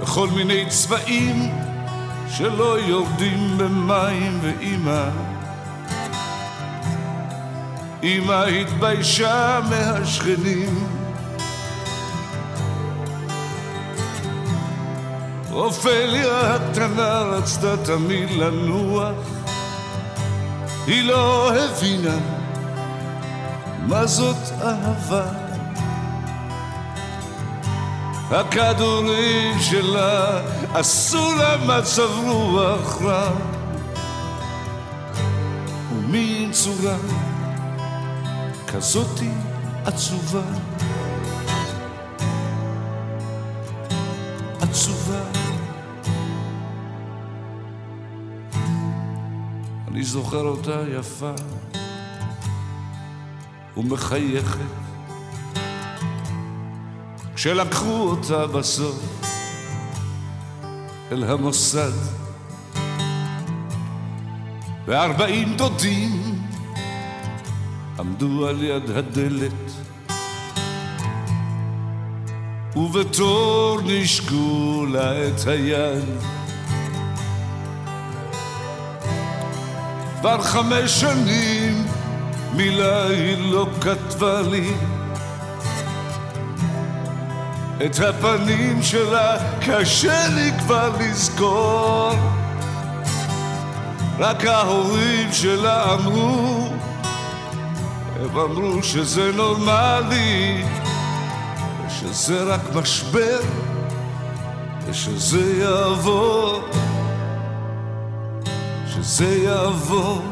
בכל 0.00 0.28
מיני 0.28 0.66
צבעים 0.68 1.50
שלא 2.28 2.80
יורדים 2.80 3.58
במים 3.58 4.38
ואימא 4.42 5.08
אמא 8.02 8.44
התביישה 8.44 9.60
מהשכנים 9.70 11.05
אופליה 15.56 16.54
הקטנה 16.54 17.22
רצתה 17.22 17.76
תמיד 17.84 18.30
לנוח. 18.30 19.14
היא 20.86 21.04
לא 21.04 21.52
הבינה 21.54 22.18
מה 23.86 24.06
זאת 24.06 24.36
אהבה. 24.62 25.26
הכדורים 28.30 29.60
שלה 29.60 30.40
עשו 30.74 31.34
לה 31.38 31.56
מצב 31.56 32.10
רוח 32.26 33.02
רע. 33.02 33.30
ומין 35.92 36.52
צורה 36.52 36.96
כזאתי 38.66 39.30
עצובה 39.84 40.42
זוכר 50.06 50.40
אותה 50.40 50.80
יפה 50.98 51.32
ומחייכת. 53.76 54.60
כשלקחו 57.34 58.08
אותה 58.08 58.46
בסוף 58.46 59.26
אל 61.12 61.24
המוסד 61.24 61.92
וארבעים 64.86 65.56
דודים 65.56 66.40
עמדו 67.98 68.46
על 68.46 68.64
יד 68.64 68.90
הדלת 68.90 69.72
ובתור 72.76 73.80
נשקו 73.84 74.86
לה 74.92 75.28
את 75.28 75.46
היד 75.46 76.35
כבר 80.26 80.42
חמש 80.42 81.00
שנים 81.00 81.86
מילה 82.52 83.06
היא 83.06 83.52
לא 83.52 83.66
כתבה 83.80 84.40
לי 84.42 84.72
את 87.86 88.00
הפנים 88.00 88.82
שלה 88.82 89.36
קשה 89.60 90.28
לי 90.28 90.50
כבר 90.58 90.90
לזכור. 91.00 92.10
רק 94.18 94.44
ההורים 94.44 95.32
שלה 95.32 95.94
אמרו 95.94 96.68
הם 98.20 98.38
אמרו 98.38 98.82
שזה 98.82 99.32
נורמלי 99.32 100.64
ושזה 101.86 102.42
רק 102.42 102.60
משבר 102.74 103.40
ושזה 104.86 105.62
יעבור 105.62 106.60
שזה 109.02 109.38
יעבור. 109.44 110.22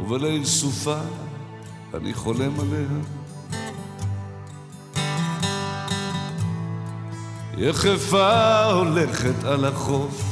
ובליל 0.00 0.44
סופה 0.44 0.98
אני 1.94 2.14
חולם 2.14 2.52
עליה. 2.60 2.88
יחפה 7.56 8.64
הולכת 8.64 9.44
על 9.44 9.64
החוף. 9.64 10.22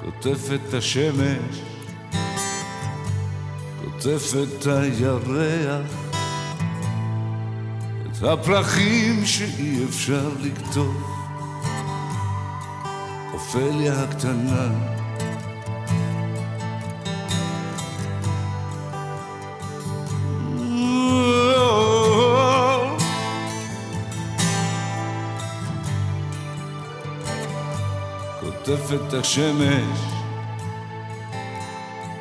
קוטפת 0.00 0.74
השמש 0.74 1.60
קוטפת 3.84 4.66
הירח. 4.66 5.86
את 5.86 6.03
הפרחים 8.22 9.26
שאי 9.26 9.84
אפשר 9.84 10.28
לקטוף. 10.40 10.96
אופליה 13.32 14.02
הקטנה. 14.02 14.68
קוטפת 28.40 29.12
השמש, 29.12 30.00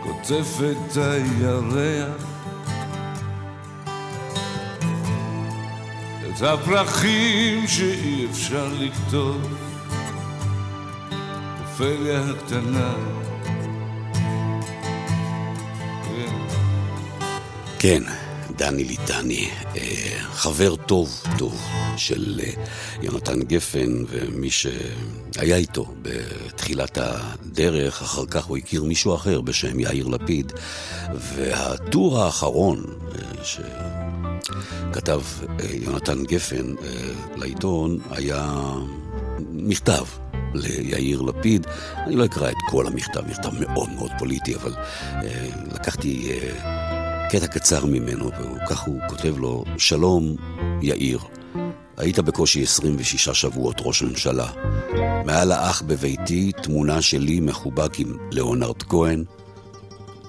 קוטפת 0.03 0.97
הירח, 0.97 2.33
את 6.38 6.41
הפרחים 6.41 7.67
שאי 7.67 8.28
אפשר 8.32 8.67
לכתוב, 8.80 9.58
אופליה 11.62 12.22
הקטנה. 12.30 12.93
כן, 17.80 18.04
דני 18.58 18.84
ליטני, 18.84 19.50
אה, 19.76 19.82
חבר 20.32 20.76
טוב 20.76 21.24
טוב 21.38 21.62
של 21.98 22.39
אה, 22.43 22.52
יונתן 23.02 23.41
גפן, 23.41 24.04
ומי 24.10 24.50
שהיה 24.52 25.56
איתו 25.56 25.93
בתחילת 26.02 26.98
הדרך, 27.02 28.02
אחר 28.02 28.26
כך 28.26 28.46
הוא 28.46 28.58
הכיר 28.58 28.84
מישהו 28.84 29.15
אחר 29.15 29.41
בשם 29.41 29.80
יאיר 29.80 30.08
לפיד, 30.08 30.54
והטור 31.13 32.19
האחרון 32.19 32.84
אה, 33.15 34.03
שכתב 34.92 35.22
יונתן 35.74 36.24
גפן 36.24 36.74
לעיתון 37.36 38.00
היה 38.12 38.54
מכתב 39.52 40.06
ליאיר 40.54 41.22
לפיד. 41.22 41.68
אני 41.98 42.16
לא 42.16 42.26
אקרא 42.26 42.50
את 42.50 42.58
כל 42.70 42.88
המכתב, 42.88 43.22
מכתב 43.30 43.50
מאוד 43.60 43.89
מאוד 43.89 44.12
פוליטי, 44.20 44.56
אבל 44.56 44.74
אה, 45.04 45.48
לקחתי 45.74 46.32
אה, 46.32 47.28
קטע 47.30 47.48
קצר 47.48 47.86
ממנו, 47.86 48.28
וכך 48.28 48.80
הוא 48.80 49.00
כותב 49.10 49.38
לו, 49.38 49.63
שלום, 49.78 50.36
יאיר, 50.82 51.20
היית 51.98 52.20
בקושי 52.20 52.63
26 52.63 53.30
שבועות 53.30 53.76
ראש 53.80 54.04
ממשלה. 54.04 54.48
מעל 55.26 55.52
האח 55.52 55.82
בביתי 55.82 56.52
תמונה 56.63 57.02
שלי 57.02 57.39
מחובק 57.39 58.00
עם 58.00 58.18
ליאונרד 58.32 58.84
כהן, 58.84 59.24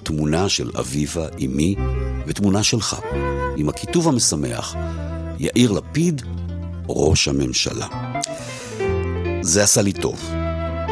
תמונה 0.03 0.49
של 0.49 0.71
אביבה, 0.79 1.27
אמי, 1.45 1.75
ותמונה 2.27 2.63
שלך, 2.63 2.97
עם 3.57 3.69
הכיתוב 3.69 4.09
המשמח, 4.09 4.75
יאיר 5.39 5.73
לפיד, 5.73 6.23
ראש 6.89 7.29
הממשלה. 7.29 7.87
זה 9.43 9.63
עשה 9.63 9.83
לי 9.83 9.93
טוב. 9.93 10.31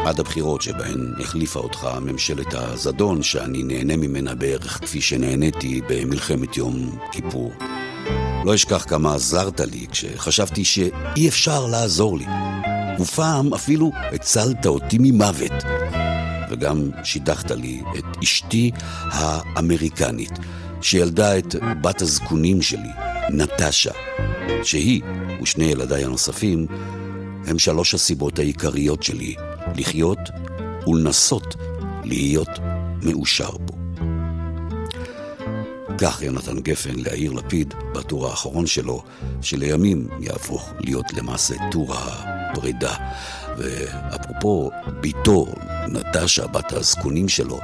עד 0.05 0.19
הבחירות 0.19 0.61
שבהן 0.61 1.13
החליפה 1.19 1.59
אותך 1.59 1.87
ממשלת 2.01 2.53
הזדון, 2.53 3.23
שאני 3.23 3.63
נהנה 3.63 3.97
ממנה 3.97 4.35
בערך 4.35 4.79
כפי 4.81 5.01
שנהניתי 5.01 5.81
במלחמת 5.89 6.57
יום 6.57 6.97
כיפור. 7.11 7.51
לא 8.45 8.55
אשכח 8.55 8.85
כמה 8.87 9.15
עזרת 9.15 9.59
לי 9.59 9.87
כשחשבתי 9.91 10.65
שאי 10.65 11.27
אפשר 11.27 11.65
לעזור 11.65 12.17
לי. 12.17 12.25
ופעם 12.99 13.53
אפילו 13.53 13.91
הצלת 14.13 14.65
אותי 14.65 14.97
ממוות. 14.99 15.63
וגם 16.49 16.89
שידכת 17.03 17.51
לי 17.51 17.81
את 17.97 18.03
אשתי 18.23 18.71
האמריקנית, 19.11 20.31
שילדה 20.83 21.37
את 21.37 21.55
בת 21.81 22.01
הזקונים 22.01 22.61
שלי, 22.61 22.89
נטשה, 23.29 23.91
שהיא 24.63 25.01
ושני 25.41 25.65
ילדיי 25.65 26.05
הנוספים 26.05 26.67
הם 27.47 27.59
שלוש 27.59 27.93
הסיבות 27.93 28.39
העיקריות 28.39 29.03
שלי 29.03 29.35
לחיות 29.75 30.19
ולנסות 30.87 31.55
להיות 32.03 32.49
מאושר 33.01 33.51
בו. 33.51 33.73
כך 35.97 36.21
יונתן 36.21 36.59
גפן 36.59 36.95
ליאיר 36.95 37.31
לפיד 37.31 37.73
בטור 37.95 38.27
האחרון 38.27 38.67
שלו, 38.67 39.03
שלימים 39.41 40.07
יהפוך 40.19 40.69
להיות 40.79 41.13
למעשה 41.13 41.55
טור 41.71 41.93
הפרידה. 41.95 42.95
ואפרופו 43.57 44.71
ביתו, 45.01 45.45
נטשה, 45.87 46.47
בת 46.47 46.73
הזקונים 46.73 47.29
שלו, 47.29 47.59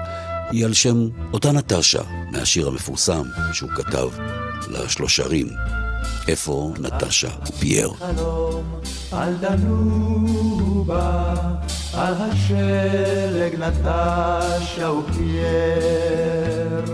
היא 0.52 0.66
על 0.66 0.74
שם 0.74 1.08
אותה 1.34 1.52
נטשה 1.52 2.02
מהשיר 2.32 2.68
המפורסם 2.68 3.24
שהוא 3.54 3.70
כתב 3.70 4.10
לשלושרים, 4.68 5.48
איפה 6.28 6.74
נטשה 6.80 7.30
ופייר? 7.48 7.92
על 9.12 9.36
דנובה, 9.40 11.34
על 11.94 12.14
השלג 12.18 13.56
נטשה 13.60 14.92
ופייר. 14.92 16.86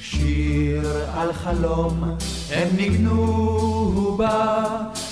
שיר 0.00 1.06
על 1.14 1.32
חלום 1.32 2.04
הם 2.50 2.68
ניגנו 2.76 4.14
בה, 4.18 4.64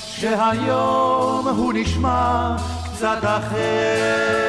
שהיום 0.06 1.48
הוא 1.48 1.72
נשמע 1.72 2.56
קצת 2.84 3.18
אחר. 3.22 4.47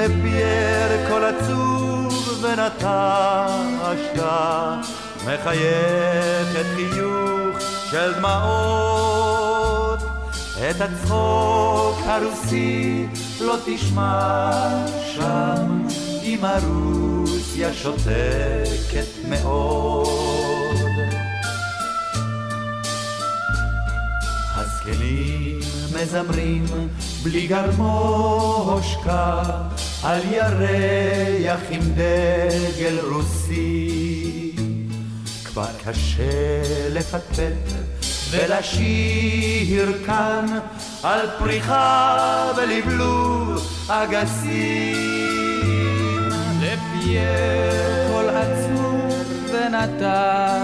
לפייר 0.00 1.08
קול 1.08 1.24
עצוב 1.24 2.42
ונטשת, 2.42 4.20
מחייכת 5.26 6.66
חיוך 6.76 7.60
של 7.90 8.12
דמעות. 8.14 10.00
את 10.70 10.80
הצחוק 10.80 11.98
הרוסי 12.06 13.06
לא 13.40 13.56
תשמע 13.64 14.50
שם, 15.14 15.86
אם 16.22 16.38
הרוסיה 16.42 17.74
שותקת 17.74 19.06
מאוד. 19.28 20.76
הזקנים 24.54 25.60
מזמרים 25.94 26.64
בלי 27.22 27.46
גרמושקה 27.46 29.42
על 30.02 30.20
ירח 30.30 31.60
עם 31.70 31.80
דגל 31.80 32.98
רוסי. 33.12 34.52
כבר 35.44 35.66
קשה 35.84 36.62
לפטפט 36.90 37.72
ולשיר 38.30 39.92
כאן 40.06 40.46
על 41.02 41.26
פריחה 41.38 42.52
ולבלוב 42.56 43.68
אגסים. 43.88 45.10
לפייר 46.60 48.08
קול 48.10 48.28
עצוב 48.28 49.52
ונטשה 49.52 50.62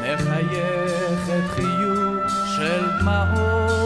מחייכת 0.00 1.50
חיוך 1.54 2.32
של 2.56 2.86
דמעות. 3.00 3.83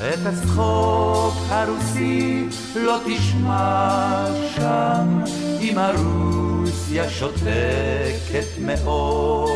את 0.00 0.26
הצחוק 0.26 1.34
הרוסי 1.48 2.48
לא 2.76 2.98
תשמע 3.06 4.26
שם, 4.54 5.22
אם 5.60 5.78
הרוסיה 5.78 7.10
שותקת 7.10 8.46
מאוד. 8.58 9.50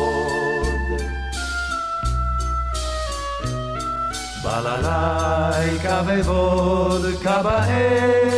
בללייקה 4.43 6.01
ווודקה 6.05 7.43
בערב, 7.43 8.33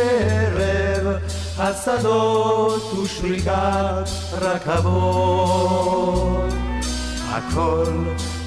השדות 1.58 2.92
ושריקת 2.92 4.08
רכבות. 4.40 5.58
הכל 7.30 7.84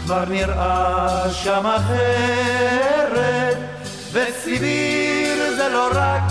כבר 0.04 0.26
נראה 0.30 1.30
שם 1.34 1.66
אחרת, 1.66 3.58
וסיביר 4.12 5.56
זה 5.56 5.70
לא 5.70 5.88
רק 5.94 6.24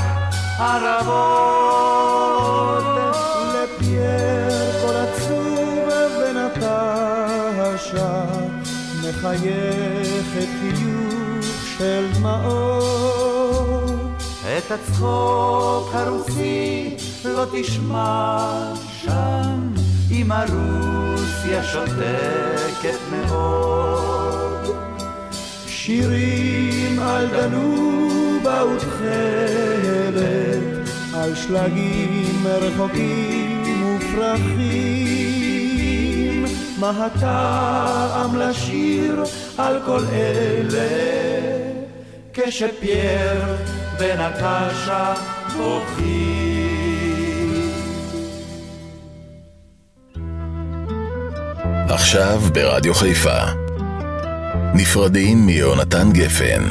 ערבות. 0.59 1.81
לפייר 3.55 4.51
כל 4.83 4.97
עצוב 4.97 5.89
ונטשה, 6.19 7.45
מחייכת 9.01 10.49
חיוך 10.61 11.47
של 11.79 12.07
דמעות. 12.15 13.61
את 14.59 14.71
הצחוק 14.71 15.95
הרוסי 15.95 16.97
לא 17.25 17.45
תשמע 17.53 18.75
שם, 19.03 19.71
אם 20.13 20.33
הרוסיה 20.33 21.65
שותקת 21.65 22.99
מאוד. 23.11 24.77
שירים 25.67 26.99
על 26.99 27.27
דנובה 27.27 28.65
ותכלת, 28.65 30.19
על 31.15 31.35
שלגים 31.35 32.47
רחוקים 32.47 33.97
ופרחים. 33.97 35.21
מה 36.79 37.07
הטעם 37.07 38.37
לשיר 38.37 39.25
על 39.59 39.81
כל 39.87 40.05
אלה, 40.13 40.89
כשפייר 42.35 43.57
ונטשה 43.99 45.15
בוכים. 45.57 46.30
עכשיו 51.93 52.43
ברדיו 52.55 52.95
חיפה. 52.95 53.39
נפרדים 54.75 55.47
מיונתן 55.47 56.13
גפן. 56.13 56.65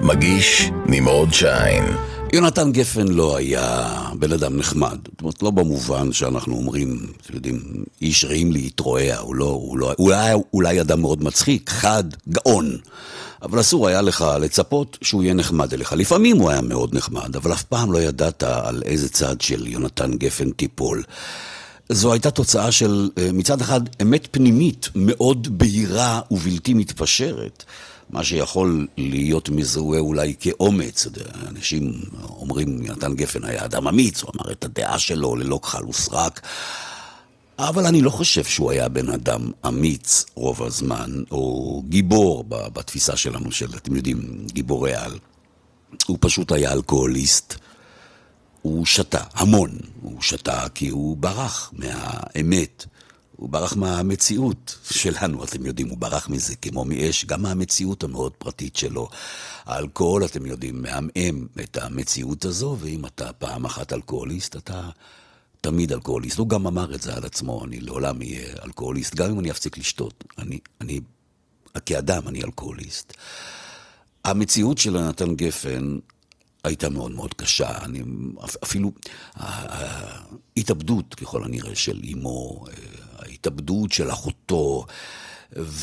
מגיש 0.00 0.70
נמרוד 0.86 1.32
שיין. 1.32 1.84
יונתן 2.32 2.72
גפן 2.72 3.08
לא 3.08 3.36
היה 3.36 3.94
בן 4.18 4.32
אדם 4.32 4.56
נחמד. 4.56 4.98
זאת 5.10 5.20
אומרת, 5.20 5.42
לא 5.42 5.50
במובן 5.50 6.12
שאנחנו 6.12 6.56
אומרים, 6.56 7.06
אתם 7.22 7.34
יודעים, 7.34 7.84
איש 8.02 8.24
רעים 8.24 8.52
להתרועע, 8.52 9.18
הוא 9.18 9.34
לא, 9.34 9.44
הוא 9.44 9.78
לא, 9.78 9.92
הוא 9.96 10.12
היה 10.12 10.34
אולי 10.54 10.80
אדם 10.80 11.00
מאוד 11.00 11.24
מצחיק, 11.24 11.70
חד, 11.70 12.04
גאון. 12.28 12.76
אבל 13.42 13.60
אסור 13.60 13.88
היה 13.88 14.02
לך 14.02 14.24
לצפות 14.40 14.98
שהוא 15.02 15.22
יהיה 15.22 15.34
נחמד 15.34 15.72
אליך. 15.72 15.92
לפעמים 15.92 16.36
הוא 16.36 16.50
היה 16.50 16.60
מאוד 16.60 16.94
נחמד, 16.94 17.36
אבל 17.36 17.52
אף 17.52 17.62
פעם 17.62 17.92
לא 17.92 17.98
ידעת 17.98 18.42
על 18.42 18.82
איזה 18.84 19.08
צד 19.08 19.40
של 19.40 19.66
יונתן 19.66 20.12
גפן 20.12 20.50
תיפול. 20.50 21.02
זו 21.88 22.12
הייתה 22.12 22.30
תוצאה 22.30 22.72
של 22.72 23.10
מצד 23.32 23.60
אחד 23.60 23.80
אמת 24.02 24.28
פנימית 24.30 24.88
מאוד 24.94 25.58
בהירה 25.58 26.20
ובלתי 26.30 26.74
מתפשרת. 26.74 27.64
מה 28.10 28.24
שיכול 28.24 28.86
להיות 28.96 29.48
מזוהה 29.48 30.00
אולי 30.00 30.34
כאומץ. 30.40 31.06
אנשים 31.48 31.92
אומרים, 32.28 32.82
יונתן 32.84 33.14
גפן 33.14 33.44
היה 33.44 33.64
אדם 33.64 33.88
אמיץ, 33.88 34.22
הוא 34.22 34.30
אמר 34.36 34.52
את 34.52 34.64
הדעה 34.64 34.98
שלו 34.98 35.36
ללא 35.36 35.60
כחל 35.62 35.84
וסרק. 35.84 36.40
אבל 37.58 37.86
אני 37.86 38.02
לא 38.02 38.10
חושב 38.10 38.44
שהוא 38.44 38.70
היה 38.70 38.88
בן 38.88 39.08
אדם 39.08 39.50
אמיץ 39.66 40.24
רוב 40.34 40.62
הזמן, 40.62 41.10
או 41.30 41.82
גיבור 41.88 42.44
בתפיסה 42.48 43.16
שלנו, 43.16 43.52
של, 43.52 43.74
אתם 43.76 43.96
יודעים, 43.96 44.46
גיבורי 44.52 44.94
על. 44.94 45.18
הוא 46.06 46.18
פשוט 46.20 46.52
היה 46.52 46.72
אלכוהוליסט. 46.72 47.54
הוא 48.66 48.86
שתה 48.86 49.22
המון, 49.34 49.70
הוא 50.02 50.22
שתה 50.22 50.68
כי 50.74 50.88
הוא 50.88 51.16
ברח 51.16 51.72
מהאמת. 51.72 52.84
הוא 53.36 53.48
ברח 53.48 53.76
מהמציאות 53.76 54.78
שלנו, 54.90 55.44
אתם 55.44 55.66
יודעים, 55.66 55.88
הוא 55.88 55.98
ברח 55.98 56.28
מזה 56.28 56.56
כמו 56.56 56.84
מאש, 56.84 57.24
גם 57.24 57.42
מהמציאות 57.42 58.04
המאוד 58.04 58.32
פרטית 58.32 58.76
שלו. 58.76 59.08
האלכוהול, 59.64 60.24
אתם 60.24 60.46
יודעים, 60.46 60.82
מעמעם 60.82 61.46
את 61.60 61.76
המציאות 61.76 62.44
הזו, 62.44 62.76
ואם 62.80 63.06
אתה 63.06 63.32
פעם 63.32 63.64
אחת 63.64 63.92
אלכוהוליסט, 63.92 64.56
אתה 64.56 64.90
תמיד 65.60 65.92
אלכוהוליסט. 65.92 66.38
הוא 66.38 66.48
גם 66.48 66.66
אמר 66.66 66.94
את 66.94 67.02
זה 67.02 67.14
על 67.14 67.24
עצמו, 67.24 67.64
אני 67.64 67.80
לעולם 67.80 68.20
אהיה 68.20 68.54
אלכוהוליסט, 68.64 69.14
גם 69.14 69.30
אם 69.30 69.40
אני 69.40 69.50
אפסיק 69.50 69.78
לשתות. 69.78 70.24
אני, 70.38 70.58
אני, 70.80 71.00
כאדם 71.86 72.28
אני 72.28 72.44
אלכוהוליסט. 72.44 73.12
המציאות 74.24 74.78
של 74.78 75.08
נתן 75.08 75.34
גפן 75.34 75.98
הייתה 76.64 76.88
מאוד 76.88 77.10
מאוד 77.10 77.34
קשה. 77.34 77.84
אני, 77.84 78.02
אפילו 78.64 78.92
ההתאבדות, 79.34 81.14
ככל 81.14 81.44
הנראה, 81.44 81.74
של 81.74 82.00
אימו, 82.04 82.64
ההתאבדות 83.18 83.92
של 83.92 84.10
אחותו, 84.10 84.86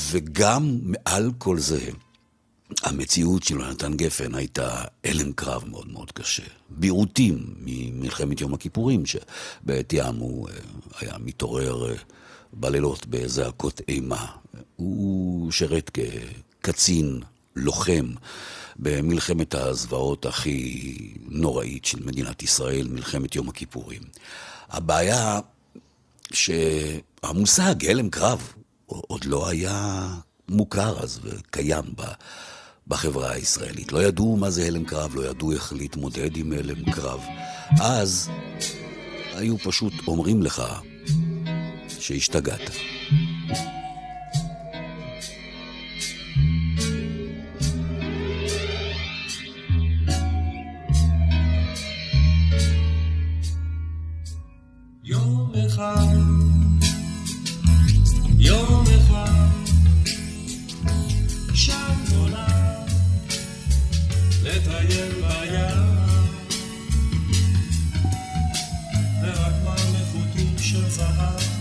וגם 0.10 0.80
מעל 0.82 1.32
כל 1.38 1.60
זה, 1.60 1.90
המציאות 2.82 3.44
של 3.44 3.60
יונתן 3.60 3.94
גפן 3.94 4.36
הייתה 4.36 4.84
הלם 5.04 5.34
קרב 5.34 5.64
מאוד 5.68 5.88
מאוד 5.92 6.12
קשה. 6.12 6.44
בירוטים 6.70 7.54
ממלחמת 7.58 8.42
יום 8.42 8.54
הכיפורים, 8.54 9.04
שבעת 9.06 9.94
ים 9.94 10.16
הוא 10.16 10.48
היה 11.00 11.18
מתעורר 11.20 11.96
בלילות 12.54 13.06
בזעקות 13.06 13.82
אימה. 13.88 14.26
הוא 14.76 15.52
שירת 15.52 15.92
כקצין, 16.62 17.22
לוחם, 17.56 18.14
במלחמת 18.76 19.56
הזוועות 19.56 20.26
הכי 20.26 20.84
נוראית 21.30 21.86
של 21.86 22.06
מדינת 22.06 22.44
ישראל, 22.44 22.88
מלחמת 22.88 23.36
יום 23.36 23.50
הכיפורים. 23.50 24.02
הבעיה 24.70 25.40
שהמושג 26.32 27.86
הלם 27.86 28.10
קרב 28.10 28.54
עוד 28.86 29.26
לא 29.26 29.50
היה 29.50 30.08
מוכר 30.50 31.04
אז 31.04 31.20
וקיים 31.24 31.86
בחברה 32.88 33.32
הישראלית. 33.32 33.92
לא 33.92 34.04
ידעו 34.04 34.38
מה 34.38 34.50
זה 34.50 34.66
הלם 34.66 34.86
קרב, 34.86 35.16
לא 35.16 35.30
ידעו 35.30 35.52
איך 35.52 35.74
להתמודד 35.74 36.38
עם 36.38 36.52
הלם 36.52 36.92
קרב. 36.92 37.22
אז 37.80 38.30
היו 39.34 39.58
פשוט 39.58 39.94
אומרים 40.08 40.44
לך 40.44 40.64
שהשתגעת. 42.00 42.72
יום 55.06 55.52
אחד, 55.68 56.16
יום 58.38 58.84
אחד, 58.98 59.50
שם 61.54 61.94
נולד, 62.14 62.92
לטייל 64.44 65.12
בים, 65.12 65.88
ורק 69.22 69.54
מלאכותים 69.64 70.56
של 70.58 70.90
זהב. 70.90 71.53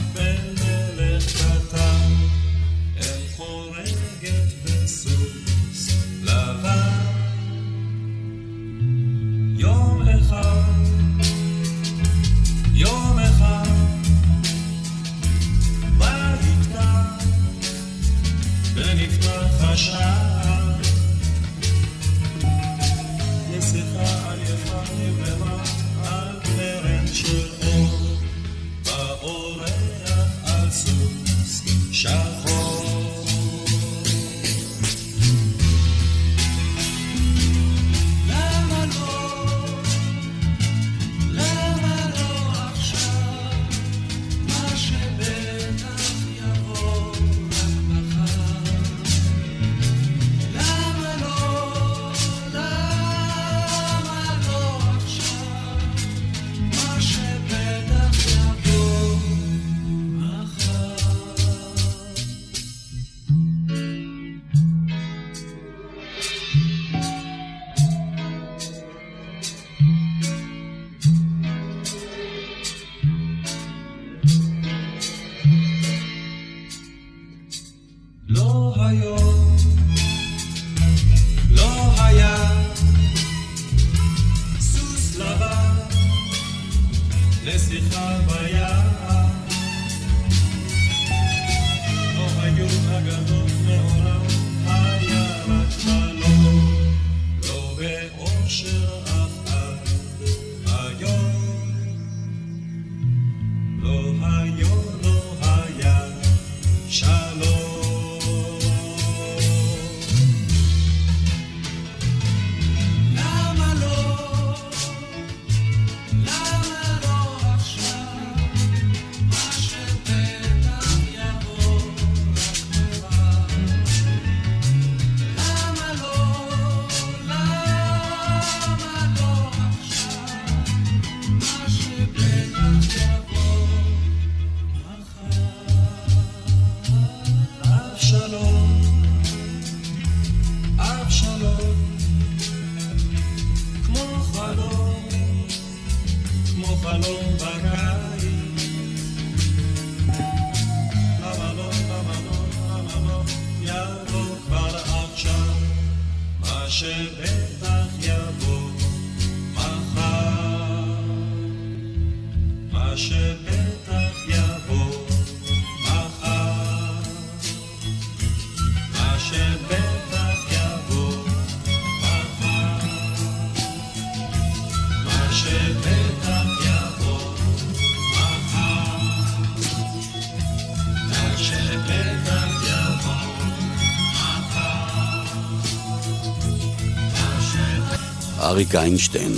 אריק 188.63 188.75
איינשטיין, 188.75 189.33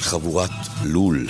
חבורת 0.00 0.50
לול. 0.82 1.28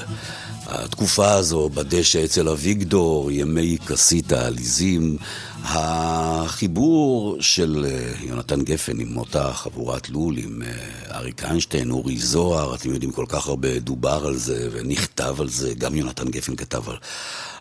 התקופה 0.66 1.32
הזו 1.32 1.68
בדשא 1.74 2.24
אצל 2.24 2.48
אביגדור, 2.48 3.30
ימי 3.30 3.78
כסית 3.86 4.32
העליזים, 4.32 5.16
החיבור 5.64 7.36
של 7.40 7.86
אה, 7.88 8.12
יונתן 8.26 8.62
גפן 8.62 9.00
עם 9.00 9.16
אותה 9.16 9.52
חבורת 9.52 10.08
לול, 10.08 10.38
עם 10.38 10.62
אה, 10.62 11.16
אריק 11.16 11.44
איינשטיין, 11.44 11.90
אורי 11.90 12.18
זוהר, 12.18 12.74
אתם 12.74 12.90
יודעים, 12.90 13.12
כל 13.12 13.26
כך 13.28 13.46
הרבה 13.46 13.78
דובר 13.78 14.26
על 14.26 14.36
זה 14.36 14.68
ונכתב 14.72 15.36
על 15.38 15.48
זה, 15.48 15.74
גם 15.74 15.94
יונתן 15.94 16.28
גפן 16.28 16.56
כתב 16.56 16.88
על, 16.88 16.96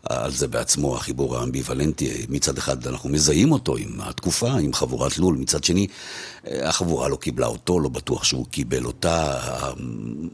על 0.09 0.31
זה 0.31 0.47
בעצמו, 0.47 0.95
החיבור 0.95 1.37
האמביוולנטי. 1.37 2.25
מצד 2.29 2.57
אחד 2.57 2.87
אנחנו 2.87 3.09
מזהים 3.09 3.51
אותו 3.51 3.77
עם 3.77 4.01
התקופה, 4.01 4.51
עם 4.51 4.73
חבורת 4.73 5.17
לול, 5.17 5.35
מצד 5.35 5.63
שני 5.63 5.87
אה, 6.47 6.69
החבורה 6.69 7.07
לא 7.09 7.15
קיבלה 7.15 7.47
אותו, 7.47 7.79
לא 7.79 7.89
בטוח 7.89 8.23
שהוא 8.23 8.45
קיבל 8.51 8.85
אותה. 8.85 9.39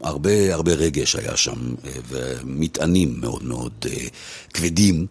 הרבה, 0.02 0.54
הרבה 0.54 0.72
רגש 0.72 1.16
היה 1.16 1.36
שם, 1.36 1.74
ומטענים 2.08 3.20
מאוד 3.20 3.44
מאוד 3.44 3.86
כבדים, 4.54 5.06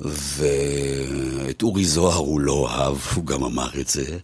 ואת 0.00 1.62
אורי 1.62 1.84
זוהר 1.84 2.16
הוא 2.16 2.40
לא 2.40 2.70
אהב, 2.70 2.96
הוא 3.14 3.24
גם 3.24 3.44
אמר 3.44 3.68
את 3.80 3.88
זה, 3.88 4.18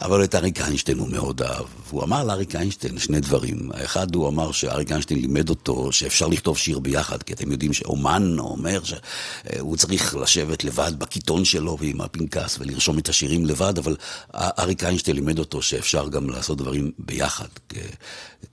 אבל 0.00 0.24
את 0.24 0.34
אריק 0.34 0.60
איינשטיין 0.60 0.98
הוא 0.98 1.08
מאוד 1.08 1.42
אהב. 1.42 1.66
הוא 1.90 2.02
אמר 2.02 2.24
לאריק 2.24 2.56
איינשטיין 2.56 2.98
שני 2.98 3.20
דברים. 3.20 3.70
האחד, 3.74 4.14
הוא 4.14 4.28
אמר 4.28 4.52
שאריק 4.52 4.90
איינשטיין 4.90 5.20
לימד 5.20 5.48
אותו 5.48 5.92
שאפשר 5.92 6.26
לכתוב 6.26 6.58
שיר 6.58 6.78
ביחד, 6.78 7.22
כי 7.22 7.32
אתם 7.32 7.52
יודעים 7.52 7.72
שאומן 7.72 8.36
אומר 8.38 8.80
שהוא 8.84 9.76
צריך 9.76 10.16
לשבת 10.16 10.64
לבד 10.64 10.92
בקיטון 10.98 11.44
שלו 11.44 11.76
ועם 11.80 12.00
הפנקס 12.00 12.58
ולרשום 12.58 12.98
את 12.98 13.08
השירים 13.08 13.46
לבד, 13.46 13.78
אבל 13.78 13.96
אריק 14.34 14.84
איינשטיין 14.84 15.16
לימד 15.16 15.38
אותו 15.38 15.62
שאפשר 15.62 16.08
גם 16.08 16.30
לעשות 16.30 16.58
דברים 16.58 16.90
ביחד, 16.98 17.48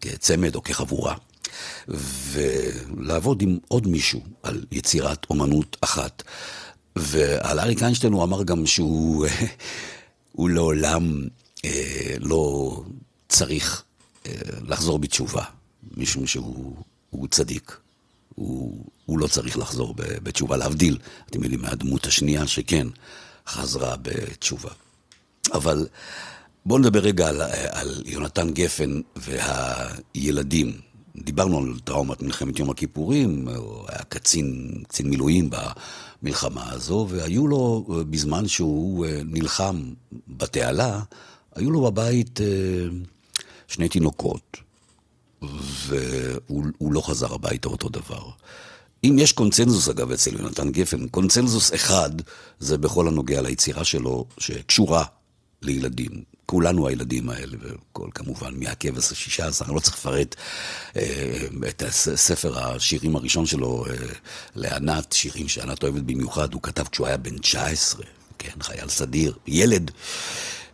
כצמד 0.01 0.55
או 0.55 0.63
כחבורה. 0.63 1.15
ולעבוד 2.31 3.41
עם 3.41 3.57
עוד 3.67 3.87
מישהו 3.87 4.21
על 4.43 4.65
יצירת 4.71 5.25
אומנות 5.29 5.77
אחת. 5.81 6.23
ועל 6.95 7.59
אריק 7.59 7.83
איינשטיין 7.83 8.13
הוא 8.13 8.23
אמר 8.23 8.43
גם 8.43 8.65
שהוא 8.65 9.25
הוא 10.31 10.49
לעולם 10.49 11.27
אה, 11.65 12.15
לא 12.19 12.73
צריך 13.29 13.83
אה, 14.25 14.31
לחזור 14.67 14.99
בתשובה, 14.99 15.43
משום 15.97 16.27
שהוא 16.27 17.27
צדיק. 17.31 17.77
הוא, 18.35 18.85
הוא 19.05 19.19
לא 19.19 19.27
צריך 19.27 19.57
לחזור 19.57 19.95
בתשובה, 19.97 20.57
להבדיל, 20.57 20.97
אתם 21.29 21.43
יודעים, 21.43 21.61
מהדמות 21.61 22.05
השנייה 22.05 22.47
שכן 22.47 22.87
חזרה 23.47 23.95
בתשובה. 24.01 24.69
אבל 25.53 25.87
בואו 26.65 26.79
נדבר 26.79 26.99
רגע 26.99 27.29
על, 27.29 27.41
על 27.71 28.03
יונתן 28.05 28.51
גפן 28.53 29.01
והילדים. 29.15 30.77
דיברנו 31.15 31.57
על 31.57 31.79
טראומת 31.83 32.21
מלחמת 32.21 32.59
יום 32.59 32.69
הכיפורים, 32.69 33.47
הוא 33.47 33.85
היה 33.89 34.03
קצין, 34.03 34.71
קצין 34.87 35.09
מילואים 35.09 35.49
במלחמה 36.21 36.71
הזו, 36.71 37.07
והיו 37.09 37.47
לו, 37.47 37.85
בזמן 38.09 38.47
שהוא 38.47 39.05
אה, 39.05 39.21
נלחם 39.25 39.93
בתעלה, 40.27 41.01
היו 41.55 41.71
לו 41.71 41.81
בבית 41.81 42.41
אה, 42.41 42.45
שני 43.67 43.89
תינוקות, 43.89 44.57
והוא 45.87 46.93
לא 46.93 47.01
חזר 47.01 47.33
הביתה 47.33 47.69
אותו 47.69 47.89
דבר. 47.89 48.29
אם 49.03 49.15
יש 49.19 49.31
קונצנזוס, 49.31 49.89
אגב, 49.89 50.11
אצל 50.11 50.35
יונתן 50.35 50.71
גפן, 50.71 51.07
קונצנזוס 51.07 51.73
אחד 51.73 52.09
זה 52.59 52.77
בכל 52.77 53.07
הנוגע 53.07 53.41
ליצירה 53.41 53.83
שלו, 53.83 54.25
שקשורה 54.37 55.03
לילדים. 55.61 56.23
כולנו 56.51 56.87
הילדים 56.87 57.29
האלה, 57.29 57.57
וכל 57.61 58.07
כמובן 58.13 58.59
מהכבש 58.59 59.11
השישה 59.11 59.47
עשר, 59.47 59.65
אני 59.65 59.75
לא 59.75 59.79
צריך 59.79 59.97
לפרט 59.97 60.35
אה, 60.95 61.45
את 61.69 61.83
ספר 62.15 62.59
השירים 62.59 63.15
הראשון 63.15 63.45
שלו 63.45 63.85
אה, 63.89 63.93
לענת, 64.55 65.11
שירים 65.13 65.47
שענת 65.47 65.83
אוהבת 65.83 66.01
במיוחד, 66.01 66.53
הוא 66.53 66.61
כתב 66.61 66.83
כשהוא 66.91 67.07
היה 67.07 67.17
בן 67.17 67.37
19, 67.37 68.03
כן, 68.39 68.61
חייל 68.61 68.89
סדיר, 68.89 69.37
ילד. 69.47 69.91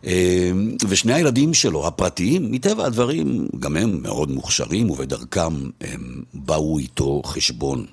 אה, 0.04 0.50
ושני 0.88 1.14
הילדים 1.14 1.54
שלו, 1.54 1.86
הפרטיים, 1.86 2.52
מטבע 2.52 2.86
הדברים, 2.86 3.48
גם 3.60 3.76
הם 3.76 4.02
מאוד 4.02 4.30
מוכשרים, 4.30 4.90
ובדרכם 4.90 5.70
הם 5.80 6.22
באו 6.34 6.78
איתו 6.78 7.22
חשבון. 7.26 7.86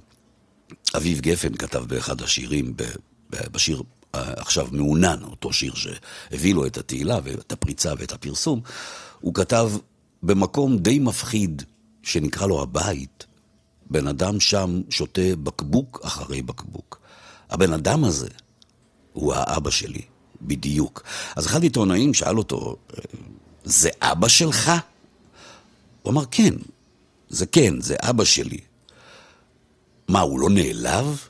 אביב 0.97 1.19
גפן 1.19 1.53
כתב 1.53 1.83
באחד 1.87 2.21
השירים, 2.21 2.73
בשיר 3.29 3.83
עכשיו 4.37 4.67
מעונן, 4.71 5.23
אותו 5.23 5.53
שיר 5.53 5.73
שהביא 5.75 6.55
לו 6.55 6.65
את 6.65 6.77
התהילה 6.77 7.19
ואת 7.23 7.51
הפריצה 7.51 7.93
ואת 7.97 8.11
הפרסום, 8.11 8.61
הוא 9.19 9.33
כתב 9.33 9.71
במקום 10.23 10.77
די 10.77 10.99
מפחיד, 10.99 11.63
שנקרא 12.03 12.47
לו 12.47 12.61
הבית, 12.61 13.25
בן 13.89 14.07
אדם 14.07 14.39
שם 14.39 14.81
שותה 14.89 15.35
בקבוק 15.43 15.99
אחרי 16.03 16.41
בקבוק. 16.41 16.99
הבן 17.49 17.73
אדם 17.73 18.03
הזה 18.03 18.27
הוא 19.13 19.33
האבא 19.33 19.69
שלי, 19.69 20.01
בדיוק. 20.41 21.03
אז 21.35 21.45
אחד 21.45 21.63
עיתונאים 21.63 22.13
שאל 22.13 22.37
אותו, 22.37 22.75
זה 23.63 23.89
אבא 24.01 24.27
שלך? 24.27 24.71
הוא 26.01 26.11
אמר, 26.11 26.23
כן, 26.31 26.53
זה 27.29 27.45
כן, 27.45 27.81
זה 27.81 27.95
אבא 28.01 28.23
שלי. 28.23 28.59
מה, 30.07 30.19
הוא 30.19 30.39
לא 30.39 30.49
נעלב? 30.49 31.27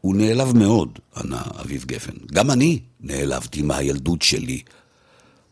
הוא 0.00 0.16
נעלב 0.16 0.56
מאוד, 0.56 0.98
ענה 1.16 1.42
אביב 1.60 1.84
גפן. 1.84 2.12
גם 2.32 2.50
אני 2.50 2.80
נעלבתי 3.00 3.62
מהילדות 3.62 4.22
שלי. 4.22 4.62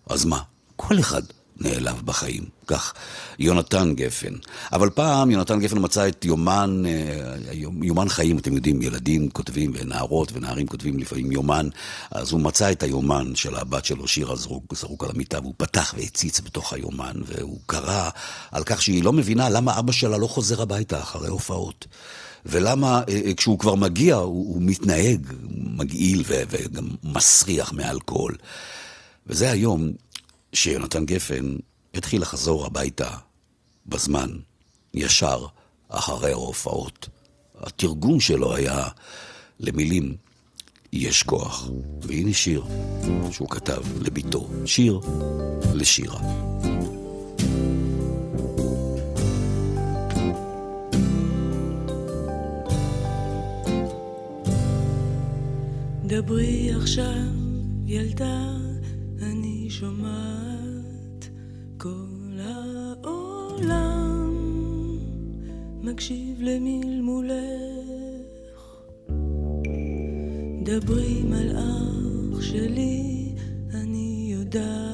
אז 0.07 0.25
מה, 0.25 0.43
כל 0.77 0.99
אחד 0.99 1.23
נעלב 1.61 2.03
בחיים. 2.05 2.57
כך 2.67 2.95
יונתן 3.39 3.95
גפן. 3.95 4.35
אבל 4.73 4.91
פעם 4.91 5.31
יונתן 5.31 5.61
גפן 5.61 5.77
מצא 5.81 6.09
את 6.09 6.25
יומן, 6.25 6.83
אה, 6.87 7.53
יומן 7.83 8.09
חיים, 8.09 8.39
אתם 8.39 8.55
יודעים, 8.55 8.83
ילדים 8.83 9.31
כותבים, 9.31 9.73
ונערות 9.75 10.33
ונערים 10.33 10.67
כותבים 10.67 10.99
לפעמים 10.99 11.33
יומן, 11.33 11.69
אז 12.11 12.33
הוא 12.33 12.41
מצא 12.41 12.73
את 12.73 12.83
היומן 12.83 13.35
של 13.35 13.57
הבת 13.57 13.85
שלו, 13.85 14.09
שירה 14.09 14.37
זרוק, 14.37 14.75
זרוק 14.75 15.05
על 15.05 15.11
המיטה, 15.15 15.39
והוא 15.41 15.55
פתח 15.57 15.95
והציץ 15.99 16.41
בתוך 16.41 16.73
היומן, 16.73 17.15
והוא 17.27 17.59
קרא 17.67 18.11
על 18.53 18.65
כך 18.65 18.83
שהיא 18.83 19.05
לא 19.05 19.13
מבינה 19.13 19.49
למה 19.49 19.79
אבא 19.79 19.93
שלה 19.93 20.19
לא 20.19 20.27
חוזר 20.27 20.63
הביתה 20.63 21.01
אחרי 21.01 21.29
הופעות. 21.29 21.87
ולמה 22.49 23.03
אה, 23.09 23.21
אה, 23.27 23.35
כשהוא 23.35 23.59
כבר 23.59 23.75
מגיע, 23.75 24.15
הוא, 24.15 24.55
הוא 24.55 24.63
מתנהג 24.63 25.27
מגעיל 25.51 26.23
וגם 26.27 26.89
מסריח 27.05 27.73
מאלכוהול. 27.73 28.37
וזה 29.27 29.51
היום 29.51 29.93
שיונתן 30.53 31.05
גפן 31.05 31.57
התחיל 31.95 32.23
לחזור 32.23 32.67
הביתה 32.67 33.11
בזמן, 33.87 34.31
ישר 34.95 35.47
אחרי 35.89 36.33
ההופעות. 36.33 37.09
התרגום 37.61 38.21
שלו 38.21 38.55
היה 38.55 38.89
למילים 39.61 40.17
יש 40.93 41.23
כוח. 41.23 41.69
והנה 42.03 42.33
שיר 42.33 42.65
שהוא 43.31 43.49
כתב 43.49 43.83
לביתו, 44.01 44.49
שיר 44.67 45.01
לשירה. 45.75 46.21
דברי 56.09 56.71
עכשיו, 56.73 57.33
ילדה, 57.87 58.57
אני 59.23 59.67
שומעת 59.71 61.29
כל 61.79 62.39
העולם 62.39 64.31
מקשיב 65.83 66.39
למלמולך. 66.41 67.47
דברי 70.63 71.23
מלאך 71.23 72.43
שלי, 72.43 73.35
אני 73.75 74.29
יודעת 74.33 74.86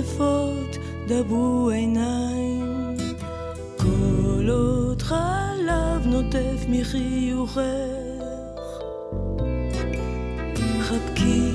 יחפות, 0.00 0.76
דברו 1.06 1.70
עיניים. 1.70 2.96
כל 3.76 4.48
עוד 4.48 5.02
חלב 5.02 6.06
נוטף 6.06 6.64
מחיוכך. 6.68 7.60
חבקי 10.80 11.50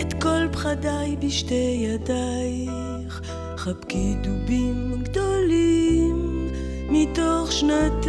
את 0.00 0.22
כל 0.22 0.48
פחדיי 0.52 1.16
בשתי 1.16 1.84
ידייך, 1.84 3.22
חבקי 3.56 4.14
דובים 4.22 5.02
גדולים 5.02 6.48
מתוך 6.90 7.52
שנתך. 7.52 8.08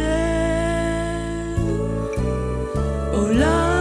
עולם 3.12 3.73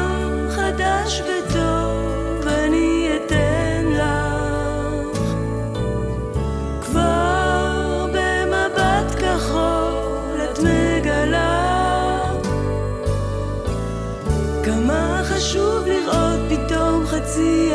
see 17.33 17.72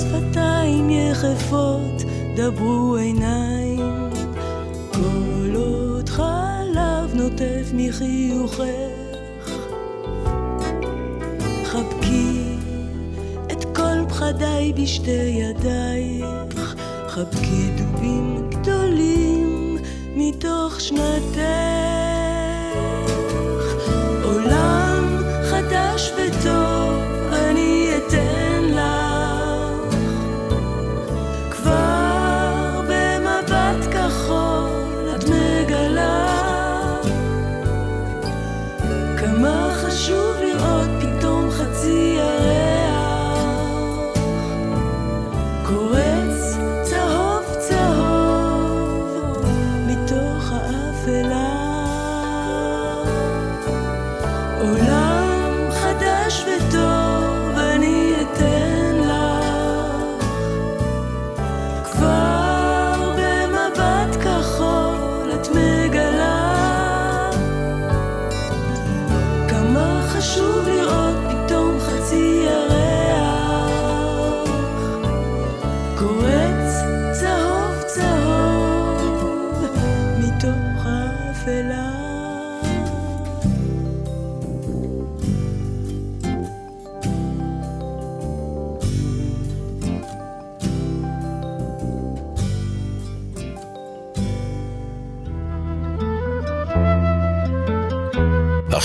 שפתיים 0.00 0.90
יחפות, 0.90 2.02
דברו 2.36 2.96
עיניים, 2.96 4.10
כל 4.92 5.54
עוד 5.54 6.08
חלב 6.08 7.14
נוטף 7.14 7.70
מחיוכך. 7.74 9.00
פחדיי 14.20 14.72
בשתי 14.72 15.10
ידייך, 15.10 16.74
חבקי 17.08 17.70
דובים 17.76 18.50
גדולים 18.50 19.78
מתוך 20.16 20.80
שנתך. 20.80 21.99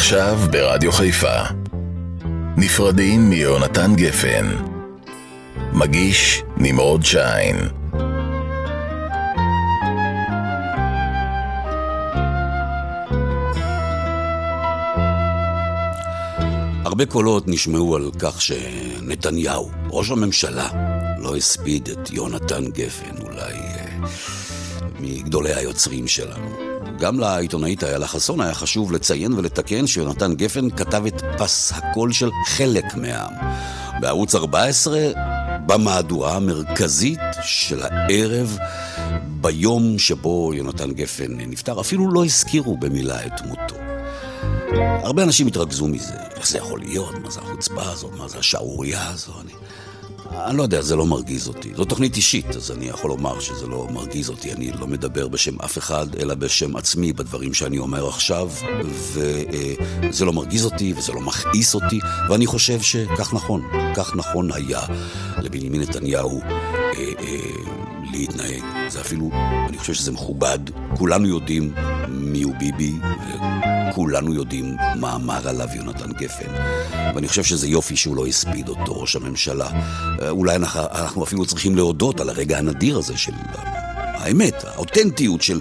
עכשיו 0.06 0.38
ברדיו 0.52 0.92
חיפה. 0.92 1.42
נפרדים 2.58 3.30
מיונתן 3.30 3.96
גפן. 3.96 4.46
מגיש 5.74 6.44
נמרוד 6.58 7.04
שיין. 7.04 7.56
הרבה 16.86 17.06
קולות 17.06 17.48
נשמעו 17.48 17.96
על 17.96 18.12
כך 18.20 18.42
שנתניהו, 18.42 19.72
ראש 19.90 20.12
הממשלה, 20.12 20.70
לא 21.20 21.36
הספיד 21.36 21.90
את 21.90 22.12
יונתן 22.12 22.66
גפן, 22.66 23.18
אולי 23.22 23.54
אה, 23.54 23.86
מגדולי 25.00 25.54
היוצרים 25.54 26.08
שלנו. 26.08 26.65
גם 27.00 27.20
לעיתונאית 27.20 27.84
איילה 27.84 28.08
חסון 28.08 28.42
היה 28.42 28.54
חשוב 28.54 28.92
לציין 28.92 29.34
ולתקן 29.34 29.88
שיונתן 29.88 30.34
גפן 30.36 30.70
כתב 30.70 31.04
את 31.06 31.22
פס 31.38 31.72
הקול 31.76 32.12
של 32.12 32.30
חלק 32.48 32.96
מהעם. 32.96 33.34
בערוץ 34.00 34.36
14, 34.36 35.00
במהדורה 35.66 36.36
המרכזית 36.36 37.20
של 37.42 37.82
הערב, 37.84 38.58
ביום 39.42 40.00
שבו 40.00 40.52
יונתן 40.54 40.92
גפן 40.92 41.32
נפטר, 41.38 41.82
אפילו 41.82 42.12
לא 42.12 42.26
הזכירו 42.26 42.78
במילה 42.78 43.26
את 43.26 43.42
מותו. 43.46 43.76
הרבה 45.04 45.24
אנשים 45.24 45.48
התרכזו 45.48 45.88
מזה, 45.88 46.14
איך 46.36 46.48
זה 46.48 46.58
יכול 46.58 46.80
להיות, 46.80 47.14
מה 47.24 47.32
זה 47.32 47.40
החוצפה 47.40 47.92
הזאת, 47.92 48.12
מה 48.18 48.28
זה 48.28 48.40
השערורייה 48.40 49.10
הזו, 49.10 49.32
אני... 49.42 49.52
אני 50.32 50.58
לא 50.58 50.64
יודע, 50.64 50.82
זה 50.82 50.96
לא 50.96 51.06
מרגיז 51.06 51.48
אותי. 51.48 51.74
זו 51.76 51.86
תוכנית 51.86 52.16
אישית, 52.16 52.56
אז 52.56 52.72
אני 52.72 52.86
יכול 52.86 53.10
לומר 53.10 53.40
שזה 53.40 53.68
לא 53.68 53.88
מרגיז 53.92 54.30
אותי. 54.30 54.52
אני 54.52 54.72
לא 54.72 54.88
מדבר 54.88 55.28
בשם 55.28 55.62
אף 55.62 55.78
אחד, 55.78 56.16
אלא 56.16 56.34
בשם 56.34 56.76
עצמי 56.76 57.14
בדברים 57.14 57.54
שאני 57.54 57.78
אומר 57.78 58.08
עכשיו, 58.08 58.50
וזה 58.86 60.26
לא 60.26 60.34
מרגיז 60.34 60.66
אותי 60.66 60.94
וזה 60.98 61.14
לא 61.14 61.22
מכעיס 61.22 61.76
אותי, 61.76 62.00
ואני 62.30 62.46
חושב 62.46 62.82
שכך 62.82 63.34
נכון, 63.34 63.62
כך 63.96 64.16
נכון 64.16 64.52
היה 64.52 64.82
לבנימין 65.38 65.82
נתניהו 65.82 66.42
אה, 66.42 66.48
אה, 67.20 67.38
להתנהג. 68.12 68.64
זה 68.88 69.02
אפילו, 69.02 69.30
אני 69.70 69.78
חושב 69.78 69.94
שזה 69.94 70.12
מכובד. 70.12 70.60
כולנו 70.98 71.28
יודעים 71.28 71.74
מיהו 72.10 72.54
ביבי, 72.60 72.94
וכולנו 73.90 74.34
יודעים 74.34 74.78
מה 74.96 75.16
אמר 75.16 75.48
עליו 75.48 75.68
יונתן 75.76 76.12
גפן. 76.12 76.52
ואני 77.16 77.28
חושב 77.28 77.44
שזה 77.44 77.68
יופי 77.68 77.96
שהוא 77.96 78.16
לא 78.16 78.28
הספיד 78.28 78.70
אותו, 78.70 79.02
ראש 79.02 79.16
הממשלה. 79.16 79.70
אולי 80.30 80.56
אנחנו, 80.56 80.82
אנחנו 80.82 81.24
אפילו 81.24 81.46
צריכים 81.46 81.76
להודות 81.76 82.20
על 82.20 82.30
הרגע 82.30 82.58
הנדיר 82.58 82.98
הזה 82.98 83.18
של 83.18 83.34
האמת, 84.26 84.64
האותנטיות 84.64 85.42
של... 85.42 85.60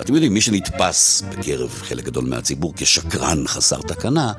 אתם 0.00 0.14
יודעים, 0.14 0.34
מי 0.34 0.40
שנתפס 0.40 1.22
בקרב 1.30 1.70
חלק 1.70 2.04
גדול 2.04 2.24
מהציבור 2.24 2.72
כשקרן 2.76 3.46
חסר 3.46 3.80
תקנה, 3.80 4.32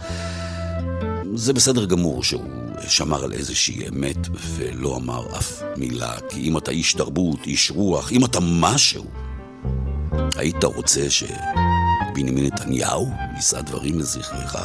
זה 1.36 1.54
בסדר 1.54 1.86
גמור 1.86 2.24
שהוא 2.24 2.44
שמר 2.88 3.24
על 3.24 3.34
איזושהי 3.34 3.88
אמת 3.88 4.28
ולא 4.56 4.98
אמר 4.98 5.38
אף 5.38 5.62
מילה, 5.78 6.14
כי 6.30 6.42
אם 6.42 6.58
אתה 6.58 6.72
איש 6.72 6.94
תרבות, 6.94 7.40
איש 7.46 7.72
רוח, 7.72 8.12
אם 8.12 8.26
אתה 8.26 8.40
משהו, 8.42 9.06
היית 10.36 10.64
רוצה 10.64 11.10
שבנימין 12.20 12.46
נתניהו 12.46 13.12
יישא 13.36 13.62
דברים 13.62 14.00
לזכרך, 14.00 14.56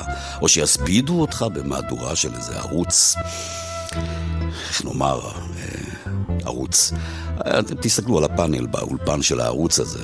או 0.42 0.48
שיספידו 0.48 1.20
אותך 1.20 1.46
במהדורה 1.54 2.16
של 2.16 2.34
איזה 2.34 2.58
ערוץ, 2.58 3.16
איך 4.68 4.84
נאמר, 4.84 5.20
ערוץ. 6.44 6.92
אתם 7.40 7.74
תסתכלו 7.80 8.18
על 8.18 8.24
הפאנל 8.24 8.66
באולפן 8.66 9.22
של 9.22 9.40
הערוץ 9.40 9.80
הזה. 9.80 9.98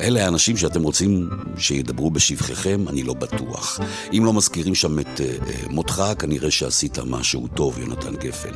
אלה 0.00 0.24
האנשים 0.24 0.56
שאתם 0.56 0.82
רוצים 0.82 1.30
שידברו 1.58 2.10
בשבחכם, 2.10 2.84
אני 2.88 3.02
לא 3.02 3.14
בטוח. 3.14 3.80
אם 4.12 4.22
לא 4.24 4.32
מזכירים 4.32 4.74
שם 4.74 4.98
את 4.98 5.06
uh, 5.16 5.68
מותך, 5.70 6.02
כנראה 6.18 6.50
שעשית 6.50 6.98
משהו 6.98 7.48
טוב, 7.54 7.78
יונתן 7.78 8.16
גפן. 8.16 8.52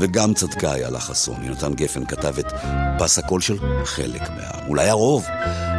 וגם 0.00 0.34
צדקה 0.34 0.74
איילה 0.74 1.00
חסון. 1.00 1.44
יונתן 1.44 1.74
גפן 1.74 2.04
כתב 2.04 2.38
את 2.38 2.52
פס 2.98 3.18
הקול 3.18 3.40
של 3.40 3.58
חלק 3.84 4.22
מהעם. 4.22 4.68
אולי 4.68 4.88
הרוב, 4.88 5.24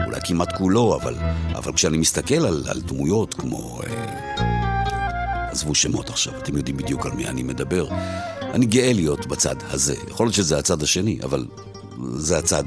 אולי 0.06 0.20
כמעט 0.24 0.58
כולו, 0.58 0.96
אבל, 0.96 1.16
אבל 1.56 1.74
כשאני 1.74 1.98
מסתכל 1.98 2.46
על, 2.46 2.64
על 2.70 2.82
דמויות 2.82 3.34
כמו... 3.34 3.82
עזבו 5.56 5.76
שמות 5.76 6.10
עכשיו, 6.10 6.34
אתם 6.38 6.58
יודעים 6.58 6.78
בדיוק 6.78 7.06
על 7.06 7.12
מי 7.12 7.28
אני 7.28 7.44
מדבר. 7.44 7.88
אני 8.56 8.66
גאה 8.66 8.94
להיות 8.94 9.28
בצד 9.28 9.56
הזה. 9.70 9.96
יכול 10.10 10.26
להיות 10.26 10.36
שזה 10.36 10.58
הצד 10.58 10.84
השני, 10.84 11.20
אבל 11.24 11.46
זה 12.16 12.38
הצד 12.38 12.64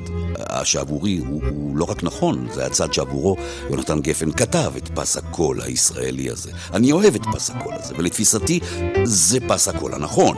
שעבורי 0.64 1.18
הוא, 1.18 1.42
הוא 1.50 1.76
לא 1.76 1.84
רק 1.84 2.02
נכון, 2.02 2.48
זה 2.54 2.66
הצד 2.66 2.92
שעבורו 2.92 3.36
יונתן 3.70 4.00
גפן 4.00 4.32
כתב 4.32 4.72
את 4.76 4.88
פס 4.94 5.16
הקול 5.16 5.60
הישראלי 5.60 6.30
הזה. 6.30 6.50
אני 6.72 6.92
אוהב 6.92 7.14
את 7.14 7.22
פס 7.32 7.50
הקול 7.50 7.74
הזה, 7.76 7.94
ולתפיסתי 7.98 8.60
זה 9.04 9.38
פס 9.48 9.68
הקול 9.68 9.94
הנכון. 9.94 10.36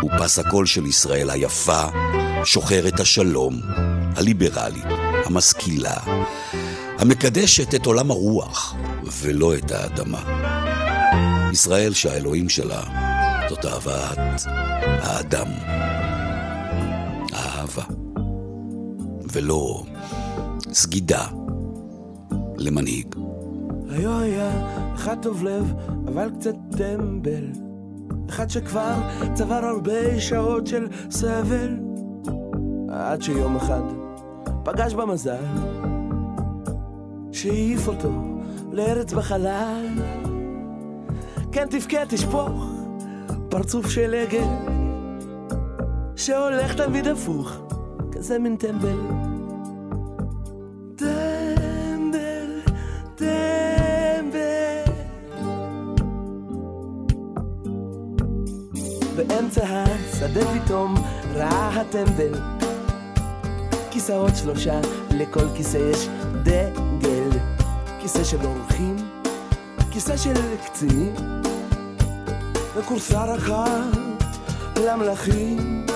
הוא 0.00 0.10
פס 0.18 0.38
הקול 0.38 0.66
של 0.66 0.86
ישראל 0.86 1.30
היפה, 1.30 1.84
שוחרת 2.44 3.00
השלום, 3.00 3.60
הליברלית, 4.16 4.84
המשכילה, 5.24 5.96
המקדשת 6.98 7.74
את 7.74 7.86
עולם 7.86 8.10
הרוח 8.10 8.74
ולא 9.20 9.54
את 9.54 9.70
האדמה. 9.70 10.22
ישראל 11.52 11.94
שהאלוהים 11.94 12.48
שלה 12.48 13.09
זאת 13.50 13.64
אהבת 13.64 14.18
האדם. 14.84 15.46
האהבה. 17.32 17.82
ולא 19.32 19.82
סגידה 20.72 21.26
למנהיג. 22.56 23.14
היו 23.88 24.18
היה 24.18 24.50
אחד 24.94 25.16
טוב 25.22 25.44
לב, 25.44 25.72
אבל 26.08 26.30
קצת 26.38 26.54
טמבל. 26.76 27.44
אחד 28.28 28.50
שכבר 28.50 28.94
צבר 29.34 29.64
הרבה 29.64 30.20
שעות 30.20 30.66
של 30.66 30.88
סבל. 31.10 31.76
עד 32.88 33.22
שיום 33.22 33.56
אחד 33.56 33.82
פגש 34.64 34.94
במזל, 34.94 35.44
שהעיף 37.32 37.88
אותו 37.88 38.12
לארץ 38.72 39.12
בחלל. 39.12 39.86
כן 41.52 41.66
תבכה 41.70 42.06
תשפוך 42.08 42.79
פרצוף 43.50 43.90
של 43.90 44.14
עגל 44.14 44.44
שהולך 46.16 46.74
תמיד 46.74 47.06
הפוך, 47.06 47.52
כזה 48.12 48.38
מין 48.38 48.56
טמבל. 48.56 48.96
טמבל. 50.96 52.50
באמצע 59.16 59.62
השדה 59.64 60.40
פתאום 60.64 60.94
ראה 61.34 61.80
הטמבל 61.80 62.32
כיסאות 63.90 64.36
שלושה, 64.36 64.80
לכל 65.10 65.48
כיסא 65.56 65.76
יש 65.76 66.08
דגל. 66.42 67.30
כיסא 68.00 68.24
של 68.24 68.44
אורחים, 68.44 68.96
כיסא 69.90 70.16
של 70.16 70.34
קצינים. 70.64 71.14
וכורסה 72.80 73.34
אחת 73.34 73.98
למלכים. 74.76 75.86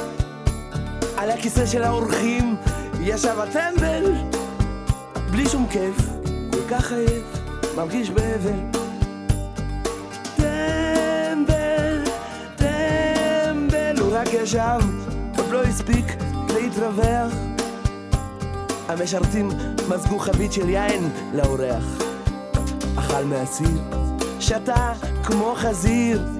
על 1.16 1.30
הכיסא 1.30 1.66
של 1.66 1.82
האורחים 1.82 2.56
ישב 3.00 3.36
הטמבל, 3.40 4.12
בלי 5.30 5.48
שום 5.48 5.66
כיף, 5.70 5.96
כל 6.52 6.68
כך 6.70 6.92
עייף, 6.92 7.24
מרגיש 7.76 8.10
באבל. 8.10 8.80
טמבל, 10.36 12.02
טמבל, 12.56 14.00
הוא 14.00 14.08
רק 14.12 14.28
ישב, 14.32 14.80
עוד 15.36 15.50
לא 15.50 15.62
הספיק 15.62 16.06
להתרווח. 16.54 17.32
המשרתים 18.88 19.48
מזגו 19.88 20.18
חבית 20.18 20.52
של 20.52 20.68
יין 20.68 21.10
לאורח. 21.34 21.84
אכל 22.98 23.24
מהסיר, 23.24 23.82
שתה 24.40 24.92
כמו 25.22 25.54
חזיר. 25.56 26.33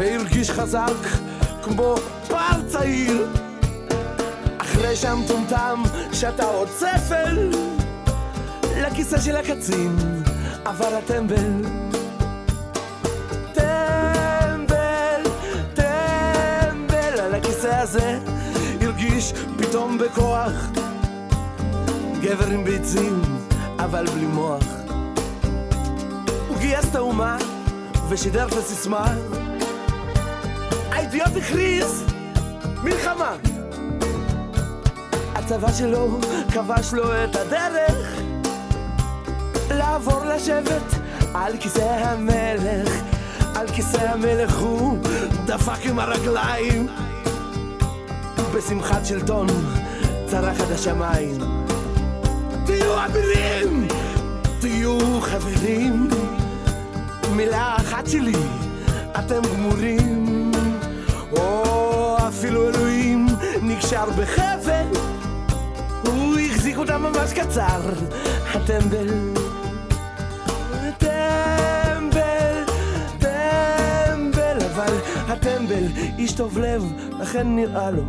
והרגיש 0.00 0.50
חזק 0.50 1.06
כמו 1.62 1.94
פר 2.28 2.62
צעיר. 2.68 3.28
אחרי 4.58 4.96
שהמטומטם 4.96 5.82
שתה 6.12 6.44
עוד 6.44 6.68
ספל 6.68 7.50
לכיסא 8.76 9.20
של 9.20 9.36
הקצין 9.36 9.96
עבר 10.64 10.94
הטמבל. 10.94 11.64
טמבל, 13.52 15.22
טמבל 15.74 17.20
על 17.20 17.34
הכיסא 17.34 17.80
הזה 17.82 18.18
הרגיש 18.80 19.32
פתאום 19.58 19.98
בכוח. 19.98 20.52
גבר 22.20 22.46
עם 22.46 22.64
ביצים 22.64 23.22
אבל 23.78 24.06
בלי 24.06 24.26
מוח. 24.26 24.64
הוא 26.48 26.58
גייס 26.58 26.84
את 26.90 26.94
האומה 26.94 27.36
ושידר 28.08 28.48
את 28.48 28.52
הסיסמה 28.52 29.06
האידיוט 31.10 31.36
הכריז 31.36 32.04
מלחמה. 32.82 33.36
הצבא 35.34 35.72
שלו 35.72 36.18
כבש 36.52 36.92
לו 36.92 37.24
את 37.24 37.36
הדרך 37.36 38.20
לעבור 39.70 40.24
לשבט 40.24 40.94
על 41.34 41.56
כיסא 41.60 42.04
המלך, 42.04 42.92
על 43.54 43.68
כיסא 43.68 44.00
המלך 44.00 44.58
הוא 44.58 44.98
דפק 45.44 45.86
עם 45.86 45.98
הרגליים. 45.98 46.86
בשמחת 48.54 49.06
שלטון 49.06 49.46
צרח 50.26 50.60
עד 50.60 50.72
השמיים. 50.72 51.38
תהיו 52.66 53.04
אבירים, 53.04 53.88
תהיו 54.60 55.20
חברים! 55.20 56.08
מילה 57.36 57.76
אחת 57.76 58.06
שלי, 58.06 58.36
אתם 59.18 59.40
גמורים 59.52 60.19
או 61.32 62.16
אפילו 62.28 62.68
אלוהים 62.68 63.26
נקשר 63.62 64.04
בחבל 64.10 64.86
הוא 66.06 66.38
החזיק 66.38 66.78
אותם 66.78 67.02
ממש 67.02 67.32
קצר, 67.32 67.80
הטמבל 68.54 69.08
טמבל, 70.98 72.64
טמבל, 73.18 74.58
אבל 74.74 74.94
הטמבל 75.28 75.84
איש 76.18 76.32
טוב 76.32 76.58
לב, 76.58 76.84
לכן 77.20 77.56
נראה 77.56 77.90
לו 77.90 78.02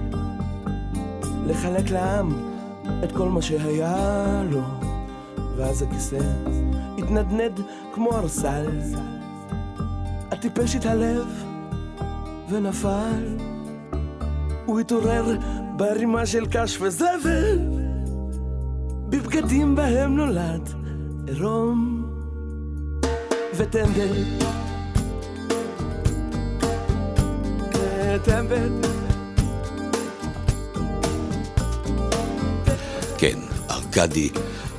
לחלק 1.47 1.89
לעם 1.89 2.29
את 3.03 3.11
כל 3.11 3.29
מה 3.29 3.41
שהיה 3.41 4.43
לו. 4.49 4.61
ואז 5.57 5.81
הכיסא 5.81 6.19
התנדנד 6.97 7.59
כמו 7.93 8.11
ארסל, 8.17 8.67
הטיפש 10.31 10.75
התהלב 10.75 11.50
ונפל. 12.51 13.37
הוא 14.65 14.79
התעורר 14.79 15.37
בערימה 15.75 16.25
של 16.25 16.45
קש 16.45 16.77
וזבל, 16.81 17.59
בבגדים 19.09 19.75
בהם 19.75 20.15
נולד 20.15 20.69
עירום 21.27 22.05
וטמבל. 23.57 24.23
טמבל. 28.25 28.69
כן, 33.17 33.39
ארכדי 33.69 34.29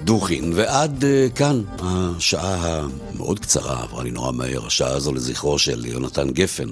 דוכין, 0.05 0.53
ועד 0.55 1.05
uh, 1.05 1.37
כאן 1.37 1.63
השעה 1.79 2.87
המאוד 3.15 3.39
קצרה, 3.39 3.83
עברה 3.83 4.03
לי 4.03 4.11
נורא 4.11 4.33
מהר, 4.33 4.67
השעה 4.67 4.93
הזו 4.93 5.13
לזכרו 5.13 5.59
של 5.59 5.87
יונתן 5.87 6.31
גפן, 6.31 6.69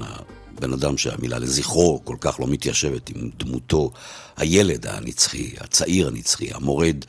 הבן 0.61 0.73
אדם 0.73 0.97
שהמילה 0.97 1.39
לזכרו 1.39 2.01
כל 2.05 2.17
כך 2.21 2.41
לא 2.41 2.47
מתיישבת 2.47 3.09
עם 3.09 3.31
דמותו, 3.37 3.91
הילד 4.37 4.87
הנצחי, 4.87 5.51
הצעיר 5.61 6.09
הנצחי, 6.09 6.53
המורד. 6.53 7.05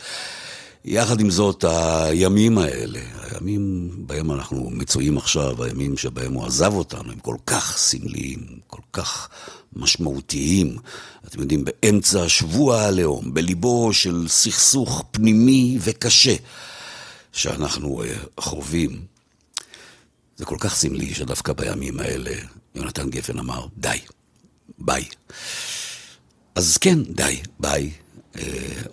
יחד 0.86 1.20
עם 1.20 1.30
זאת, 1.30 1.66
הימים 1.68 2.58
האלה, 2.58 3.00
הימים 3.22 3.90
בהם 3.98 4.32
אנחנו 4.32 4.70
מצויים 4.70 5.18
עכשיו, 5.18 5.64
הימים 5.64 5.98
שבהם 5.98 6.34
הוא 6.34 6.46
עזב 6.46 6.74
אותנו, 6.74 7.12
הם 7.12 7.20
כל 7.20 7.36
כך 7.46 7.78
סמליים, 7.78 8.40
כל 8.68 8.82
כך 8.94 9.30
משמעותיים. 9.74 10.78
אתם 11.28 11.40
יודעים, 11.40 11.66
באמצע 11.66 12.30
שבוע 12.30 12.82
הלאום, 12.82 13.34
בליבו 13.34 13.94
של 13.94 14.26
סכסוך 14.28 15.04
פנימי 15.12 15.78
וקשה 15.82 16.36
שאנחנו 17.32 18.04
uh, 18.04 18.42
חווים. 18.42 19.02
זה 20.38 20.46
כל 20.46 20.58
כך 20.60 20.76
סמלי 20.76 21.14
שדווקא 21.14 21.54
בימים 21.54 22.00
האלה 22.00 22.32
יונתן 22.76 23.10
גפן 23.10 23.40
אמר, 23.40 23.66
די, 23.78 23.98
ביי. 24.80 25.06
אז 26.56 26.78
כן, 26.78 27.04
די, 27.04 27.42
ביי. 27.60 27.92
אה, 28.36 28.44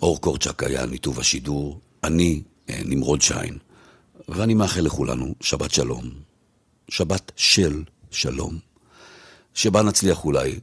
אור 0.01 0.21
קורצ'אק 0.21 0.63
היה 0.63 0.85
ניתוב 0.85 1.19
השידור, 1.19 1.79
אני 2.03 2.41
אה, 2.69 2.81
נמרוד 2.85 3.21
שיין, 3.21 3.57
ואני 4.29 4.53
מאחל 4.53 4.81
לכולנו 4.81 5.35
שבת 5.41 5.71
שלום, 5.71 6.09
שבת 6.89 7.31
של 7.35 7.83
שלום, 8.11 8.59
שבה 9.53 9.81
נצליח 9.81 10.25
אולי 10.25 10.59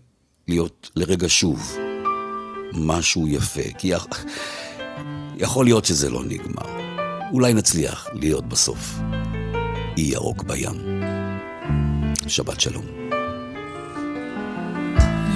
להיות 0.49 0.91
לרגע 0.97 1.27
שוב 1.29 1.77
משהו 2.73 3.29
יפה, 3.29 3.73
כי 3.79 3.93
יכול 5.37 5.65
להיות 5.65 5.85
שזה 5.85 6.11
לא 6.11 6.25
נגמר. 6.25 6.77
אולי 7.33 7.55
נצליח 7.55 8.07
להיות 8.13 8.49
בסוף 8.49 8.99
אי 9.97 10.03
ירוק 10.03 10.43
בים. 10.43 10.96
שבת 12.29 12.61
שלום. 12.61 12.85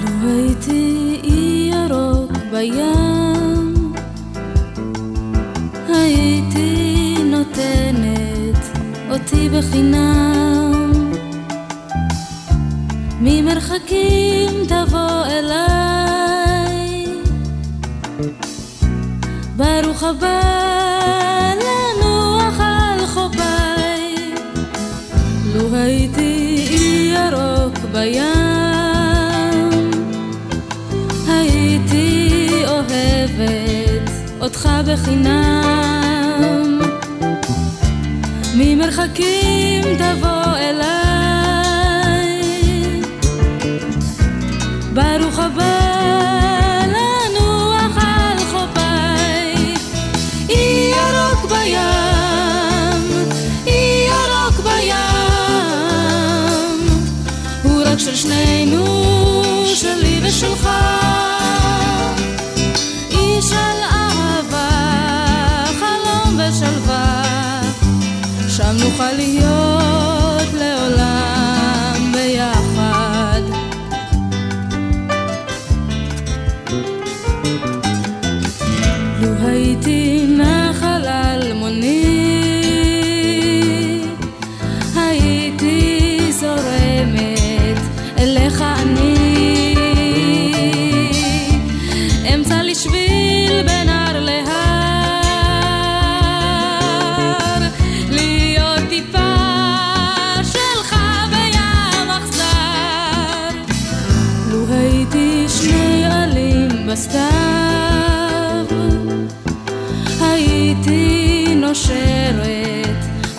לו 0.03 0.17
הייתי 0.23 1.21
הייתי 5.87 7.15
אותי 9.09 9.49
בחינם. 9.49 10.91
ממרחקים 13.21 14.49
תבוא 14.67 15.25
אליי, 15.25 17.05
ברוך 19.55 20.03
הבא 20.03 20.90
בים, 28.01 29.79
הייתי 31.27 32.49
אוהבת 32.67 34.11
אותך 34.41 34.69
בחינם. 34.87 36.81
ממרחקים 38.55 39.83
תבוא 39.97 40.57
אליי, 40.57 40.91
ברוך 44.93 45.39
הבא 45.39 46.60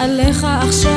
עליך 0.02 0.46
עכשיו, 0.60 0.92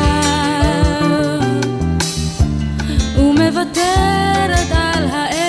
ומוותרת 3.17 4.71
על 4.71 5.07
העץ, 5.11 5.45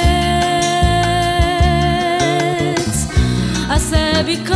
עשה 3.71 4.23
בי 4.27 4.37
כל 4.47 4.55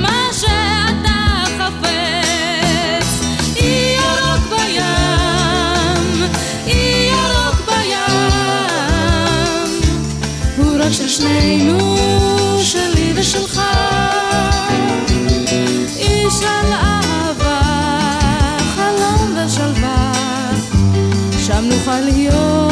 מה 0.00 0.28
שאתה 0.32 1.44
חפץ. 1.58 3.20
אי 3.56 3.96
ירוק 3.96 4.44
בים, 4.48 6.30
אי 6.66 7.10
ירוק 7.10 7.58
בים, 7.66 8.60
הוא 10.56 10.72
רק 10.78 10.92
של 10.92 11.08
שנינו, 11.08 11.96
שלי 12.62 13.12
ושלך. 13.16 13.60
איש 15.98 16.42
על 16.42 16.72
שם 21.74 21.90
נוכל 21.90 22.00
להיות 22.00 22.63